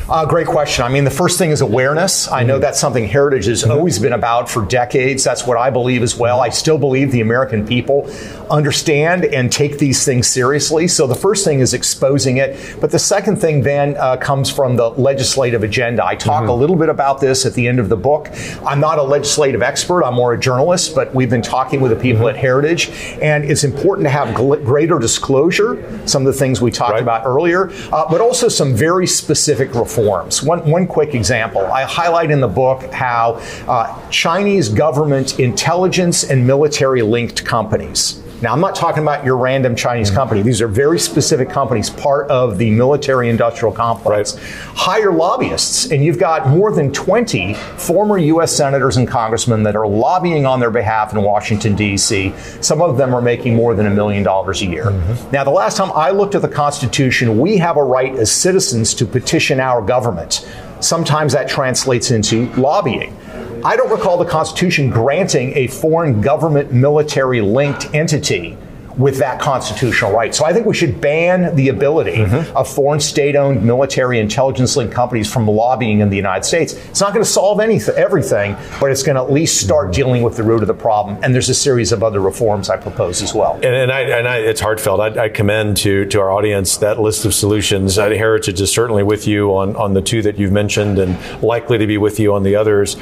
Uh, 0.07 0.27
great 0.27 0.47
question. 0.47 0.85
I 0.85 0.91
mean, 0.91 1.05
the 1.05 1.11
first 1.11 1.39
thing 1.39 1.51
is 1.51 1.63
awareness. 1.63 2.31
I 2.31 2.43
know 2.43 2.55
mm-hmm. 2.55 2.61
that's 2.61 2.79
something 2.79 3.09
Heritage 3.09 3.47
has 3.47 3.63
mm-hmm. 3.63 3.71
always 3.71 3.99
been 3.99 4.13
about 4.13 4.51
for 4.51 4.63
decades. 4.67 5.25
That's 5.25 5.47
what 5.47 5.57
I 5.57 5.71
believe 5.71 6.03
as 6.03 6.15
well. 6.15 6.43
I 6.43 6.51
still 6.51 6.77
believe 6.77 7.11
the 7.11 7.23
American 7.23 7.67
people 7.67 8.11
understand 8.51 9.25
and 9.25 9.51
take 9.51 9.79
these 9.79 10.05
things 10.05 10.27
seriously. 10.27 10.89
So 10.89 11.07
the 11.07 11.15
first 11.15 11.43
thing 11.43 11.61
is 11.61 11.73
exposing 11.73 12.37
it. 12.37 12.77
But 12.83 12.91
the 12.91 12.99
second 12.99 13.37
thing 13.37 13.63
then 13.63 13.97
uh, 13.97 14.19
comes 14.19 14.51
from 14.51 14.77
the 14.77 14.91
legislative 14.91 15.63
agenda. 15.63 16.05
I 16.05 16.17
talk 16.17 16.43
mm-hmm. 16.43 16.51
a 16.51 16.55
little 16.55 16.77
bit 16.77 16.91
about 16.91 17.23
this 17.23 17.47
at 17.47 17.55
the 17.55 17.67
end 17.67 17.81
of 17.81 17.89
the 17.89 17.97
book. 17.97 18.29
I'm 18.67 18.81
not 18.81 18.99
a 18.99 19.03
legislative 19.03 19.63
expert, 19.63 20.05
I'm 20.05 20.15
more 20.15 20.35
a 20.35 20.39
journalist, 20.39 20.95
but 20.95 21.15
we've 21.15 21.31
been 21.31 21.41
talking 21.41 21.81
with 21.81 21.91
the 21.91 21.99
people 21.99 22.27
mm-hmm. 22.27 22.37
at 22.37 22.43
Heritage. 22.43 22.91
And 23.23 23.43
it's 23.43 23.65
important 23.65 24.05
to 24.05 24.11
have 24.11 24.37
gl- 24.37 24.63
greater 24.63 24.99
disclosure, 24.99 25.83
some 26.07 26.27
of 26.27 26.27
the 26.27 26.39
things 26.39 26.61
we 26.61 26.71
talked 26.71 26.93
right. 26.93 27.03
about 27.03 27.25
earlier, 27.25 27.71
uh, 27.91 28.07
but 28.11 28.21
also 28.21 28.49
some 28.49 28.75
very 28.75 29.07
specific 29.07 29.75
reforms 29.75 29.94
reforms. 29.97 30.43
One, 30.43 30.69
one 30.69 30.87
quick 30.87 31.15
example 31.15 31.61
I 31.67 31.83
highlight 31.85 32.31
in 32.31 32.41
the 32.41 32.49
book 32.49 32.83
how 32.93 33.41
uh, 33.69 34.11
Chinese 34.11 34.69
government 34.69 35.39
intelligence 35.39 36.25
and 36.25 36.47
military 36.47 37.03
linked 37.03 37.45
companies 37.45 38.24
now, 38.45 38.53
I'm 38.53 38.61
not 38.61 38.75
talking 38.75 39.03
about 39.03 39.25
your 39.25 39.39
random 39.39 39.75
Chinese 39.75 40.09
mm-hmm. 40.09 40.17
company. 40.19 40.43
These 40.43 40.61
are 40.61 40.69
very 40.69 40.99
specific 40.99 41.49
companies, 41.49 41.89
part 41.89 42.29
of 42.31 42.59
the 42.59 42.71
military 42.71 43.31
industrial 43.31 43.73
complex. 43.73 44.35
Right. 44.35 44.45
Hire 44.77 45.13
lobbyists, 45.13 45.91
and 45.91 46.05
you've 46.05 46.19
got 46.19 46.49
more 46.49 46.71
than 46.71 46.93
20 46.93 47.55
former 47.55 48.19
U.S. 48.19 48.55
senators 48.55 48.99
and 48.99 49.09
congressmen 49.09 49.63
that 49.63 49.75
are 49.75 49.87
lobbying 49.87 50.45
on 50.45 50.61
their 50.61 50.71
behalf 50.71 51.15
in 51.15 51.23
Washington, 51.23 51.75
D.C. 51.75 52.35
Some 52.61 52.83
of 52.83 52.99
them 52.99 53.15
are 53.15 53.23
making 53.23 53.55
more 53.57 53.75
than 53.75 53.87
a 53.87 53.91
million 53.91 54.23
dollars 54.23 54.61
a 54.61 54.67
year. 54.67 54.85
Mm-hmm. 54.87 55.31
Now, 55.31 55.43
the 55.43 55.51
last 55.51 55.79
time 55.79 55.91
I 55.95 56.11
looked 56.11 56.35
at 56.35 56.43
the 56.43 56.49
Constitution, 56.49 57.41
we 57.41 57.57
have 57.57 57.79
a 57.79 57.83
right 57.83 58.15
as 58.15 58.31
citizens 58.31 58.93
to 58.95 59.07
petition 59.07 59.59
our 59.59 59.81
government. 59.81 60.47
Sometimes 60.81 61.33
that 61.33 61.49
translates 61.49 62.11
into 62.11 62.53
lobbying. 62.57 63.17
I 63.65 63.77
don't 63.77 63.91
recall 63.91 64.19
the 64.19 64.27
Constitution 64.27 64.91
granting 64.91 65.57
a 65.57 65.69
foreign 65.69 66.21
government 66.21 66.71
military 66.71 67.41
linked 67.41 67.95
entity 67.95 68.59
with 68.99 69.19
that 69.19 69.41
constitutional 69.41 70.13
right. 70.13 70.35
So 70.35 70.45
I 70.45 70.53
think 70.53 70.67
we 70.67 70.75
should 70.75 71.01
ban 71.01 71.57
the 71.57 71.71
ability 71.71 72.17
mm-hmm. 72.17 72.57
of 72.57 72.69
foreign 72.69 73.01
state 73.01 73.37
owned 73.37 73.65
military 73.65 74.21
intelligence 74.21 74.77
linked 74.77 74.95
companies 74.95 75.33
from 75.33 75.49
lobbying 75.49 76.01
in 76.01 76.11
the 76.11 76.17
United 76.17 76.45
States. 76.45 76.75
It's 76.75 77.01
not 77.01 77.13
going 77.13 77.25
to 77.25 77.31
solve 77.31 77.59
anything, 77.59 77.95
everything, 77.97 78.55
but 78.79 78.91
it's 78.91 79.03
going 79.03 79.17
to 79.17 79.23
at 79.23 79.33
least 79.33 79.61
start 79.61 79.93
dealing 79.93 80.23
with 80.23 80.37
the 80.37 80.43
root 80.43 80.63
of 80.63 80.69
the 80.69 80.75
problem. 80.75 81.19
And 81.23 81.35
there's 81.35 81.49
a 81.49 81.55
series 81.55 81.91
of 81.91 82.03
other 82.03 82.21
reforms 82.21 82.71
I 82.71 82.77
propose 82.77 83.23
as 83.23 83.35
well. 83.35 83.55
And, 83.55 83.65
and, 83.65 83.91
I, 83.91 84.01
and 84.03 84.29
I, 84.29 84.37
it's 84.39 84.61
heartfelt. 84.61 85.01
I, 85.01 85.25
I, 85.25 85.29
commend 85.29 85.79
to, 85.79 86.05
to 86.07 86.21
our 86.21 86.31
audience 86.31 86.77
that 86.77 87.01
list 87.01 87.25
of 87.25 87.35
solutions. 87.35 87.97
Heritage 87.97 88.61
is 88.61 88.71
certainly 88.71 89.03
with 89.03 89.27
you 89.27 89.57
on, 89.57 89.75
on 89.75 89.95
the 89.95 90.03
two 90.03 90.23
that 90.23 90.39
you've 90.39 90.53
mentioned 90.53 90.99
and 90.99 91.43
likely 91.43 91.79
to 91.79 91.87
be 91.87 91.99
with 91.99 92.21
you 92.21 92.35
on 92.35 92.43
the 92.43 92.55
others 92.55 92.97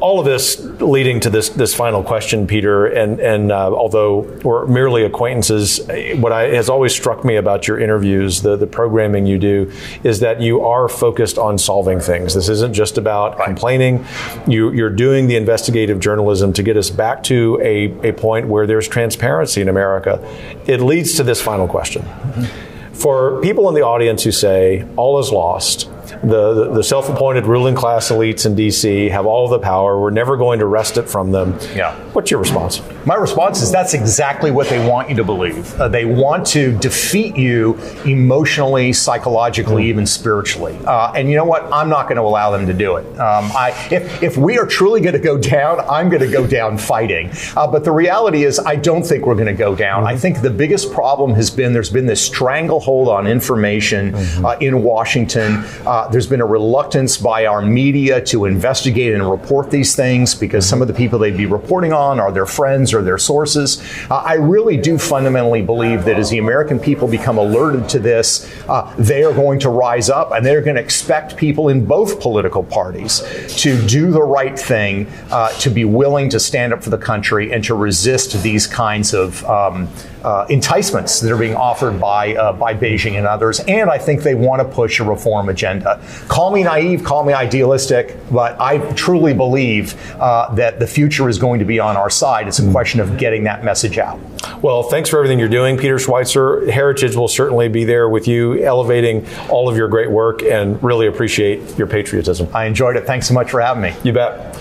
all 0.00 0.18
of 0.18 0.24
this 0.24 0.60
leading 0.80 1.20
to 1.20 1.30
this 1.30 1.50
this 1.50 1.74
final 1.74 2.02
question, 2.02 2.46
Peter. 2.46 2.86
And 2.86 3.20
and 3.20 3.52
uh, 3.52 3.72
although 3.72 4.20
we're 4.42 4.66
merely 4.66 5.04
acquaintances, 5.04 5.80
what 6.16 6.32
I, 6.32 6.48
has 6.54 6.68
always 6.68 6.94
struck 6.94 7.24
me 7.24 7.36
about 7.36 7.68
your 7.68 7.78
interviews, 7.78 8.42
the 8.42 8.56
the 8.56 8.66
programming 8.66 9.26
you 9.26 9.38
do, 9.38 9.72
is 10.02 10.20
that 10.20 10.40
you 10.40 10.60
are 10.62 10.88
focused 10.88 11.38
on 11.38 11.58
solving 11.58 12.00
things. 12.00 12.34
This 12.34 12.48
isn't 12.48 12.74
just 12.74 12.98
about 12.98 13.38
right. 13.38 13.46
complaining. 13.46 14.04
You 14.46 14.70
you're 14.72 14.90
doing 14.90 15.26
the 15.26 15.36
investigative 15.36 16.00
journalism 16.00 16.52
to 16.54 16.62
get 16.62 16.76
us 16.76 16.90
back 16.90 17.22
to 17.24 17.60
a 17.62 18.08
a 18.08 18.12
point 18.12 18.48
where 18.48 18.66
there's 18.66 18.88
transparency 18.88 19.60
in 19.60 19.68
America. 19.68 20.18
It 20.66 20.80
leads 20.80 21.14
to 21.14 21.22
this 21.22 21.40
final 21.40 21.68
question. 21.68 22.02
Mm-hmm. 22.02 22.70
For 22.94 23.40
people 23.40 23.68
in 23.68 23.74
the 23.74 23.82
audience 23.82 24.24
who 24.24 24.30
say 24.30 24.86
all 24.96 25.18
is 25.18 25.32
lost, 25.32 25.88
the, 26.22 26.54
the, 26.54 26.74
the 26.74 26.82
self-appointed 26.82 27.46
ruling 27.46 27.74
class 27.74 28.10
elites 28.10 28.46
in 28.46 28.54
D.C. 28.54 29.08
have 29.08 29.26
all 29.26 29.48
the 29.48 29.58
power. 29.58 30.00
We're 30.00 30.10
never 30.10 30.36
going 30.36 30.58
to 30.58 30.66
wrest 30.66 30.98
it 30.98 31.08
from 31.08 31.30
them. 31.32 31.58
Yeah. 31.74 31.94
What's 32.12 32.30
your 32.30 32.40
response? 32.40 32.82
My 33.06 33.14
response 33.14 33.62
is 33.62 33.72
that's 33.72 33.94
exactly 33.94 34.50
what 34.50 34.68
they 34.68 34.86
want 34.86 35.08
you 35.08 35.16
to 35.16 35.24
believe. 35.24 35.72
Uh, 35.80 35.88
they 35.88 36.04
want 36.04 36.46
to 36.48 36.76
defeat 36.78 37.36
you 37.36 37.78
emotionally, 38.04 38.92
psychologically, 38.92 39.88
even 39.88 40.06
spiritually. 40.06 40.78
Uh, 40.84 41.12
and 41.12 41.28
you 41.30 41.36
know 41.36 41.44
what? 41.44 41.64
I'm 41.72 41.88
not 41.88 42.04
going 42.04 42.16
to 42.16 42.22
allow 42.22 42.50
them 42.50 42.66
to 42.66 42.74
do 42.74 42.96
it. 42.96 43.06
Um, 43.18 43.50
I, 43.54 43.70
if, 43.90 44.22
if 44.22 44.36
we 44.36 44.58
are 44.58 44.66
truly 44.66 45.00
going 45.00 45.14
to 45.14 45.20
go 45.20 45.38
down, 45.38 45.80
I'm 45.80 46.08
going 46.08 46.22
to 46.22 46.30
go 46.30 46.46
down 46.46 46.76
fighting. 46.76 47.30
Uh, 47.56 47.66
but 47.66 47.84
the 47.84 47.92
reality 47.92 48.44
is, 48.44 48.58
I 48.58 48.76
don't 48.76 49.02
think 49.02 49.26
we're 49.26 49.34
going 49.34 49.46
to 49.46 49.52
go 49.54 49.74
down. 49.74 50.00
Mm-hmm. 50.00 50.08
I 50.08 50.16
think 50.16 50.42
the 50.42 50.50
biggest 50.50 50.92
problem 50.92 51.34
has 51.34 51.50
been 51.50 51.72
there's 51.72 51.90
been 51.90 52.06
this 52.06 52.24
stranglehold 52.24 53.08
on 53.08 53.26
information 53.26 54.12
mm-hmm. 54.12 54.44
Uh, 54.44 54.56
in 54.60 54.82
Washington. 54.82 55.64
There's 56.10 56.26
been 56.26 56.40
a 56.40 56.46
reluctance 56.46 57.16
by 57.16 57.46
our 57.46 57.62
media 57.62 58.20
to 58.26 58.46
investigate 58.46 59.14
and 59.14 59.30
report 59.30 59.70
these 59.70 59.94
things 59.94 60.34
because 60.34 60.68
some 60.68 60.82
of 60.82 60.88
the 60.88 60.94
people 60.94 61.20
they'd 61.20 61.36
be 61.36 61.46
reporting 61.46 61.92
on 61.92 62.18
are 62.18 62.32
their 62.32 62.46
friends 62.46 62.92
or 62.92 63.00
their 63.00 63.18
sources. 63.18 63.80
Uh, 64.10 64.16
I 64.16 64.34
really 64.34 64.76
do 64.76 64.98
fundamentally 64.98 65.62
believe 65.62 66.04
that 66.06 66.18
as 66.18 66.30
the 66.30 66.38
American 66.38 66.80
people 66.80 67.06
become 67.06 67.38
alerted 67.38 67.88
to 67.90 68.00
this, 68.00 68.50
uh, 68.68 68.92
they 68.98 69.22
are 69.22 69.32
going 69.32 69.60
to 69.60 69.68
rise 69.68 70.10
up 70.10 70.32
and 70.32 70.44
they're 70.44 70.62
going 70.62 70.76
to 70.76 70.82
expect 70.82 71.36
people 71.36 71.68
in 71.68 71.86
both 71.86 72.20
political 72.20 72.64
parties 72.64 73.20
to 73.62 73.80
do 73.86 74.10
the 74.10 74.22
right 74.22 74.58
thing, 74.58 75.06
uh, 75.30 75.52
to 75.60 75.70
be 75.70 75.84
willing 75.84 76.28
to 76.30 76.40
stand 76.40 76.72
up 76.72 76.82
for 76.82 76.90
the 76.90 76.98
country 76.98 77.52
and 77.52 77.62
to 77.64 77.74
resist 77.74 78.42
these 78.42 78.66
kinds 78.66 79.14
of 79.14 79.44
um, 79.44 79.88
uh, 80.24 80.46
enticements 80.48 81.20
that 81.20 81.30
are 81.32 81.38
being 81.38 81.54
offered 81.54 82.00
by 82.00 82.34
uh, 82.34 82.52
by 82.52 82.74
Beijing 82.74 83.16
and 83.16 83.26
others. 83.26 83.60
And 83.60 83.90
I 83.90 83.98
think 83.98 84.22
they 84.22 84.34
want 84.34 84.60
to 84.60 84.68
push 84.68 85.00
a 85.00 85.04
reform 85.04 85.48
agenda. 85.48 86.02
Call 86.28 86.52
me 86.52 86.62
naive, 86.62 87.04
call 87.04 87.24
me 87.24 87.32
idealistic, 87.32 88.16
but 88.30 88.60
I 88.60 88.78
truly 88.94 89.34
believe 89.34 89.94
uh, 90.20 90.54
that 90.54 90.78
the 90.78 90.86
future 90.86 91.28
is 91.28 91.38
going 91.38 91.58
to 91.58 91.64
be 91.64 91.78
on 91.78 91.96
our 91.96 92.10
side. 92.10 92.48
It's 92.48 92.58
a 92.58 92.70
question 92.70 93.00
of 93.00 93.18
getting 93.18 93.44
that 93.44 93.64
message 93.64 93.98
out. 93.98 94.18
Well, 94.62 94.82
thanks 94.84 95.08
for 95.08 95.18
everything 95.18 95.38
you're 95.38 95.48
doing, 95.48 95.76
Peter 95.76 95.96
Schweizer. 95.96 96.68
Heritage 96.68 97.16
will 97.16 97.28
certainly 97.28 97.68
be 97.68 97.84
there 97.84 98.08
with 98.08 98.28
you, 98.28 98.62
elevating 98.62 99.26
all 99.48 99.68
of 99.68 99.76
your 99.76 99.88
great 99.88 100.10
work, 100.10 100.42
and 100.42 100.82
really 100.82 101.06
appreciate 101.06 101.78
your 101.78 101.86
patriotism. 101.86 102.48
I 102.54 102.64
enjoyed 102.66 102.96
it. 102.96 103.06
Thanks 103.06 103.28
so 103.28 103.34
much 103.34 103.50
for 103.50 103.60
having 103.60 103.82
me. 103.82 103.94
You 104.02 104.12
bet. 104.12 104.56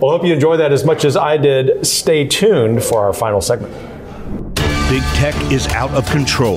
Well, 0.00 0.10
I 0.10 0.16
hope 0.16 0.26
you 0.26 0.34
enjoy 0.34 0.56
that 0.58 0.72
as 0.72 0.84
much 0.84 1.04
as 1.04 1.16
I 1.16 1.36
did. 1.36 1.86
Stay 1.86 2.26
tuned 2.26 2.82
for 2.82 3.04
our 3.04 3.12
final 3.12 3.40
segment. 3.40 3.93
Big 4.88 5.02
tech 5.14 5.34
is 5.50 5.66
out 5.68 5.90
of 5.92 6.06
control. 6.10 6.56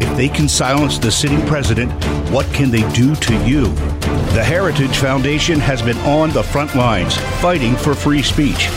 If 0.00 0.16
they 0.16 0.28
can 0.28 0.48
silence 0.48 0.98
the 0.98 1.10
sitting 1.10 1.40
president, 1.46 1.92
what 2.30 2.46
can 2.52 2.70
they 2.70 2.86
do 2.92 3.14
to 3.14 3.46
you? 3.46 3.66
The 4.34 4.42
Heritage 4.44 4.96
Foundation 4.98 5.60
has 5.60 5.80
been 5.80 5.96
on 5.98 6.30
the 6.30 6.42
front 6.42 6.74
lines 6.74 7.16
fighting 7.40 7.76
for 7.76 7.94
free 7.94 8.22
speech. 8.22 8.68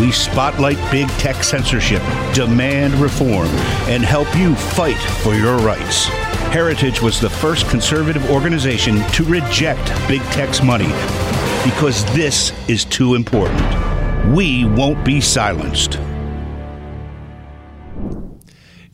We 0.00 0.10
spotlight 0.10 0.78
big 0.90 1.08
tech 1.18 1.44
censorship, 1.44 2.02
demand 2.32 2.94
reform, 2.94 3.48
and 3.86 4.02
help 4.02 4.34
you 4.34 4.54
fight 4.54 4.98
for 5.22 5.34
your 5.34 5.58
rights. 5.58 6.06
Heritage 6.52 7.02
was 7.02 7.20
the 7.20 7.28
first 7.28 7.68
conservative 7.68 8.30
organization 8.30 8.96
to 9.10 9.24
reject 9.24 9.86
big 10.08 10.22
tech's 10.32 10.62
money 10.62 10.90
because 11.64 12.04
this 12.14 12.50
is 12.68 12.86
too 12.86 13.14
important. 13.14 13.62
We 14.34 14.64
won't 14.64 15.04
be 15.04 15.20
silenced. 15.20 15.98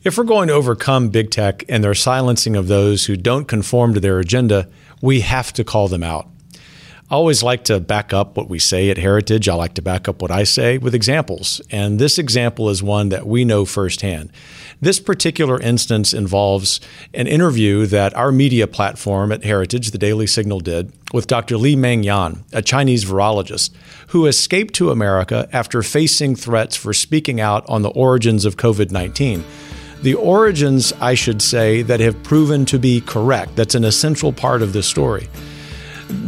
If 0.01 0.17
we're 0.17 0.23
going 0.23 0.47
to 0.47 0.53
overcome 0.53 1.09
big 1.09 1.29
tech 1.29 1.65
and 1.67 1.83
their 1.83 1.93
silencing 1.93 2.55
of 2.55 2.69
those 2.69 3.07
who 3.07 3.17
don't 3.17 3.49
conform 3.49 3.93
to 3.93 3.99
their 3.99 4.19
agenda, 4.19 4.69
we 5.01 5.19
have 5.19 5.51
to 5.53 5.65
call 5.65 5.89
them 5.89 6.03
out. 6.03 6.29
I 7.11 7.15
always 7.15 7.43
like 7.43 7.65
to 7.65 7.81
back 7.81 8.13
up 8.13 8.37
what 8.37 8.49
we 8.49 8.59
say 8.59 8.89
at 8.89 8.97
Heritage. 8.97 9.49
I 9.49 9.55
like 9.55 9.73
to 9.73 9.81
back 9.81 10.07
up 10.07 10.21
what 10.21 10.31
I 10.31 10.45
say 10.45 10.77
with 10.77 10.95
examples. 10.95 11.59
And 11.69 11.99
this 11.99 12.17
example 12.17 12.69
is 12.69 12.81
one 12.81 13.09
that 13.09 13.27
we 13.27 13.43
know 13.43 13.65
firsthand. 13.65 14.31
This 14.79 15.01
particular 15.01 15.59
instance 15.59 16.13
involves 16.13 16.79
an 17.13 17.27
interview 17.27 17.85
that 17.87 18.15
our 18.15 18.31
media 18.31 18.67
platform 18.67 19.33
at 19.33 19.43
Heritage, 19.43 19.91
the 19.91 19.97
Daily 19.97 20.27
Signal, 20.27 20.61
did 20.61 20.93
with 21.11 21.27
Dr. 21.27 21.57
Li 21.57 21.75
Meng 21.75 22.03
Yan, 22.03 22.45
a 22.53 22.61
Chinese 22.61 23.03
virologist 23.03 23.71
who 24.09 24.27
escaped 24.27 24.73
to 24.75 24.91
America 24.91 25.49
after 25.51 25.83
facing 25.83 26.37
threats 26.37 26.77
for 26.77 26.93
speaking 26.93 27.41
out 27.41 27.67
on 27.67 27.81
the 27.81 27.89
origins 27.89 28.45
of 28.45 28.55
COVID 28.55 28.91
19 28.91 29.43
the 30.01 30.13
origins, 30.13 30.93
I 31.01 31.13
should 31.13 31.41
say, 31.41 31.81
that 31.83 31.99
have 31.99 32.21
proven 32.23 32.65
to 32.65 32.79
be 32.79 33.01
correct. 33.01 33.55
That's 33.55 33.75
an 33.75 33.83
essential 33.83 34.31
part 34.31 34.61
of 34.61 34.73
the 34.73 34.83
story. 34.83 35.27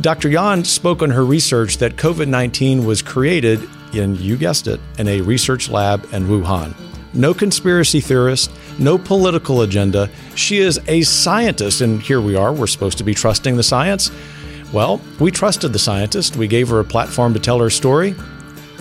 Dr. 0.02 0.30
Yan 0.30 0.64
spoke 0.64 1.02
on 1.02 1.10
her 1.10 1.26
research 1.26 1.78
that 1.78 1.96
COVID 1.96 2.28
19 2.28 2.86
was 2.86 3.02
created, 3.02 3.68
and 3.94 4.20
you 4.20 4.38
guessed 4.38 4.68
it, 4.68 4.80
in 5.00 5.08
a 5.08 5.22
research 5.22 5.70
lab 5.70 6.04
in 6.14 6.28
Wuhan. 6.28 6.76
No 7.14 7.34
conspiracy 7.34 8.00
theorist, 8.00 8.52
no 8.78 8.98
political 8.98 9.62
agenda. 9.62 10.10
She 10.36 10.60
is 10.60 10.80
a 10.88 11.02
scientist, 11.02 11.82
and 11.82 12.02
here 12.02 12.22
we 12.22 12.36
are. 12.36 12.54
We're 12.54 12.68
supposed 12.68 12.98
to 13.00 13.04
be 13.04 13.14
trusting 13.14 13.58
the 13.58 13.64
science. 13.64 14.12
Well, 14.72 15.02
we 15.20 15.32
trusted 15.32 15.74
the 15.74 15.80
scientist. 15.80 16.38
We 16.38 16.48
gave 16.48 16.70
her 16.70 16.80
a 16.80 16.86
platform 16.86 17.34
to 17.34 17.40
tell 17.40 17.60
her 17.60 17.70
story. 17.70 18.16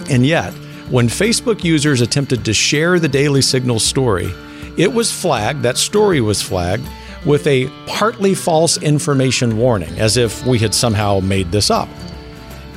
And 0.08 0.24
yet, 0.24 0.52
when 0.90 1.08
Facebook 1.08 1.64
users 1.64 2.00
attempted 2.00 2.44
to 2.44 2.52
share 2.52 2.98
the 2.98 3.08
Daily 3.08 3.42
Signal 3.42 3.80
story, 3.80 4.32
it 4.80 4.94
was 4.94 5.12
flagged, 5.12 5.62
that 5.62 5.76
story 5.76 6.22
was 6.22 6.40
flagged, 6.40 6.88
with 7.26 7.46
a 7.46 7.68
partly 7.86 8.34
false 8.34 8.78
information 8.82 9.58
warning, 9.58 9.98
as 9.98 10.16
if 10.16 10.46
we 10.46 10.58
had 10.58 10.74
somehow 10.74 11.20
made 11.20 11.52
this 11.52 11.70
up. 11.70 11.86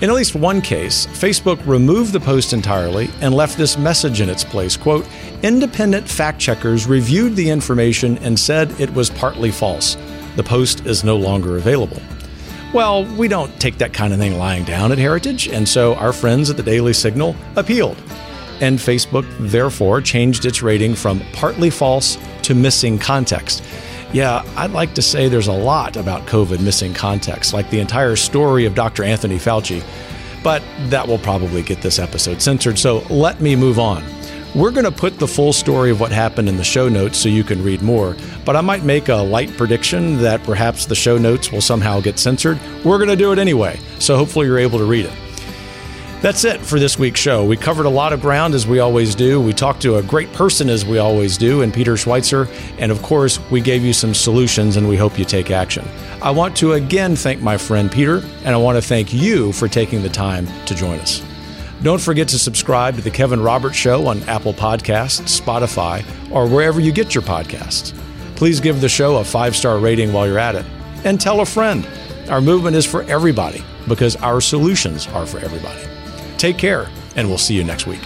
In 0.01 0.09
at 0.09 0.15
least 0.17 0.35
one 0.35 0.59
case, 0.59 1.05
Facebook 1.07 1.65
removed 1.65 2.11
the 2.11 2.19
post 2.19 2.51
entirely 2.51 3.09
and 3.21 3.33
left 3.33 3.57
this 3.57 3.77
message 3.77 4.19
in 4.19 4.27
its 4.27 4.43
place 4.43 4.75
quote, 4.75 5.07
Independent 5.43 6.05
fact 6.05 6.41
checkers 6.41 6.87
reviewed 6.87 7.37
the 7.37 7.49
information 7.49 8.17
and 8.17 8.37
said 8.37 8.77
it 8.81 8.93
was 8.93 9.09
partly 9.09 9.49
false. 9.49 9.95
The 10.35 10.43
post 10.43 10.85
is 10.85 11.05
no 11.05 11.15
longer 11.15 11.55
available. 11.55 12.01
Well, 12.73 13.05
we 13.15 13.29
don't 13.29 13.57
take 13.61 13.77
that 13.77 13.93
kind 13.93 14.11
of 14.11 14.19
thing 14.19 14.37
lying 14.37 14.65
down 14.65 14.91
at 14.91 14.97
Heritage, 14.97 15.47
and 15.47 15.69
so 15.69 15.95
our 15.95 16.11
friends 16.11 16.49
at 16.49 16.57
the 16.57 16.63
Daily 16.63 16.91
Signal 16.91 17.33
appealed 17.55 17.95
and 18.61 18.77
Facebook 18.77 19.25
therefore 19.39 20.01
changed 20.01 20.45
its 20.45 20.61
rating 20.61 20.95
from 20.95 21.21
partly 21.33 21.69
false 21.69 22.17
to 22.43 22.55
missing 22.55 22.99
context. 22.99 23.63
Yeah, 24.13 24.43
I'd 24.55 24.71
like 24.71 24.93
to 24.93 25.01
say 25.01 25.27
there's 25.27 25.47
a 25.47 25.53
lot 25.53 25.97
about 25.97 26.27
COVID 26.27 26.59
missing 26.61 26.93
context, 26.93 27.53
like 27.53 27.69
the 27.71 27.79
entire 27.79 28.15
story 28.15 28.65
of 28.65 28.75
Dr. 28.75 29.03
Anthony 29.03 29.37
Fauci, 29.37 29.83
but 30.43 30.61
that 30.89 31.07
will 31.07 31.17
probably 31.17 31.63
get 31.63 31.81
this 31.81 31.97
episode 31.97 32.41
censored, 32.41 32.77
so 32.77 32.99
let 33.09 33.41
me 33.41 33.55
move 33.55 33.79
on. 33.79 34.03
We're 34.53 34.69
going 34.69 34.85
to 34.85 34.91
put 34.91 35.17
the 35.17 35.27
full 35.27 35.51
story 35.51 35.89
of 35.89 35.99
what 35.99 36.11
happened 36.11 36.47
in 36.47 36.57
the 36.57 36.63
show 36.63 36.87
notes 36.87 37.17
so 37.17 37.27
you 37.27 37.43
can 37.43 37.63
read 37.63 37.81
more, 37.81 38.15
but 38.45 38.55
I 38.55 38.61
might 38.61 38.83
make 38.83 39.09
a 39.09 39.15
light 39.15 39.49
prediction 39.57 40.21
that 40.21 40.43
perhaps 40.43 40.85
the 40.85 40.93
show 40.93 41.17
notes 41.17 41.51
will 41.51 41.61
somehow 41.61 41.99
get 42.01 42.19
censored. 42.19 42.59
We're 42.85 42.99
going 42.99 43.09
to 43.09 43.15
do 43.15 43.31
it 43.31 43.39
anyway, 43.39 43.79
so 43.97 44.15
hopefully 44.15 44.45
you're 44.45 44.59
able 44.59 44.77
to 44.77 44.85
read 44.85 45.05
it. 45.05 45.22
That's 46.23 46.45
it 46.45 46.61
for 46.61 46.79
this 46.79 46.97
week's 46.97 47.19
show. 47.19 47.43
We 47.43 47.57
covered 47.57 47.85
a 47.85 47.89
lot 47.89 48.13
of 48.13 48.21
ground 48.21 48.53
as 48.53 48.65
we 48.65 48.79
always 48.79 49.13
do. 49.13 49.41
We 49.41 49.51
talked 49.51 49.81
to 49.81 49.97
a 49.97 50.03
great 50.03 50.31
person 50.31 50.69
as 50.69 50.85
we 50.85 50.97
always 50.97 51.37
do, 51.37 51.63
and 51.63 51.73
Peter 51.73 51.95
Schweizer. 51.95 52.47
And 52.79 52.93
of 52.93 53.01
course, 53.01 53.41
we 53.51 53.59
gave 53.59 53.83
you 53.83 53.91
some 53.91 54.13
solutions 54.13 54.77
and 54.77 54.87
we 54.87 54.95
hope 54.95 55.19
you 55.19 55.25
take 55.25 55.51
action. 55.51 55.85
I 56.21 56.31
want 56.31 56.55
to 56.57 56.73
again 56.73 57.17
thank 57.17 57.41
my 57.41 57.57
friend 57.57 57.91
Peter, 57.91 58.23
and 58.45 58.55
I 58.55 58.57
want 58.57 58.77
to 58.77 58.81
thank 58.81 59.13
you 59.13 59.51
for 59.51 59.67
taking 59.67 60.01
the 60.01 60.07
time 60.07 60.47
to 60.65 60.73
join 60.73 60.97
us. 61.01 61.21
Don't 61.81 61.99
forget 61.99 62.29
to 62.29 62.39
subscribe 62.39 62.95
to 62.95 63.01
The 63.01 63.11
Kevin 63.11 63.41
Roberts 63.41 63.75
Show 63.75 64.07
on 64.07 64.23
Apple 64.23 64.53
Podcasts, 64.53 65.41
Spotify, 65.41 66.05
or 66.31 66.47
wherever 66.47 66.79
you 66.79 66.93
get 66.93 67.13
your 67.13 67.23
podcasts. 67.23 67.93
Please 68.37 68.61
give 68.61 68.79
the 68.79 68.87
show 68.87 69.17
a 69.17 69.25
five 69.25 69.57
star 69.57 69.77
rating 69.77 70.13
while 70.13 70.25
you're 70.25 70.39
at 70.39 70.55
it. 70.55 70.65
And 71.03 71.19
tell 71.19 71.41
a 71.41 71.45
friend. 71.45 71.85
Our 72.29 72.39
movement 72.39 72.77
is 72.77 72.85
for 72.85 73.03
everybody 73.11 73.61
because 73.89 74.15
our 74.15 74.39
solutions 74.39 75.05
are 75.07 75.25
for 75.25 75.39
everybody. 75.39 75.92
Take 76.43 76.57
care, 76.57 76.89
and 77.15 77.29
we'll 77.29 77.37
see 77.37 77.53
you 77.53 77.63
next 77.63 77.87
week. 77.87 78.01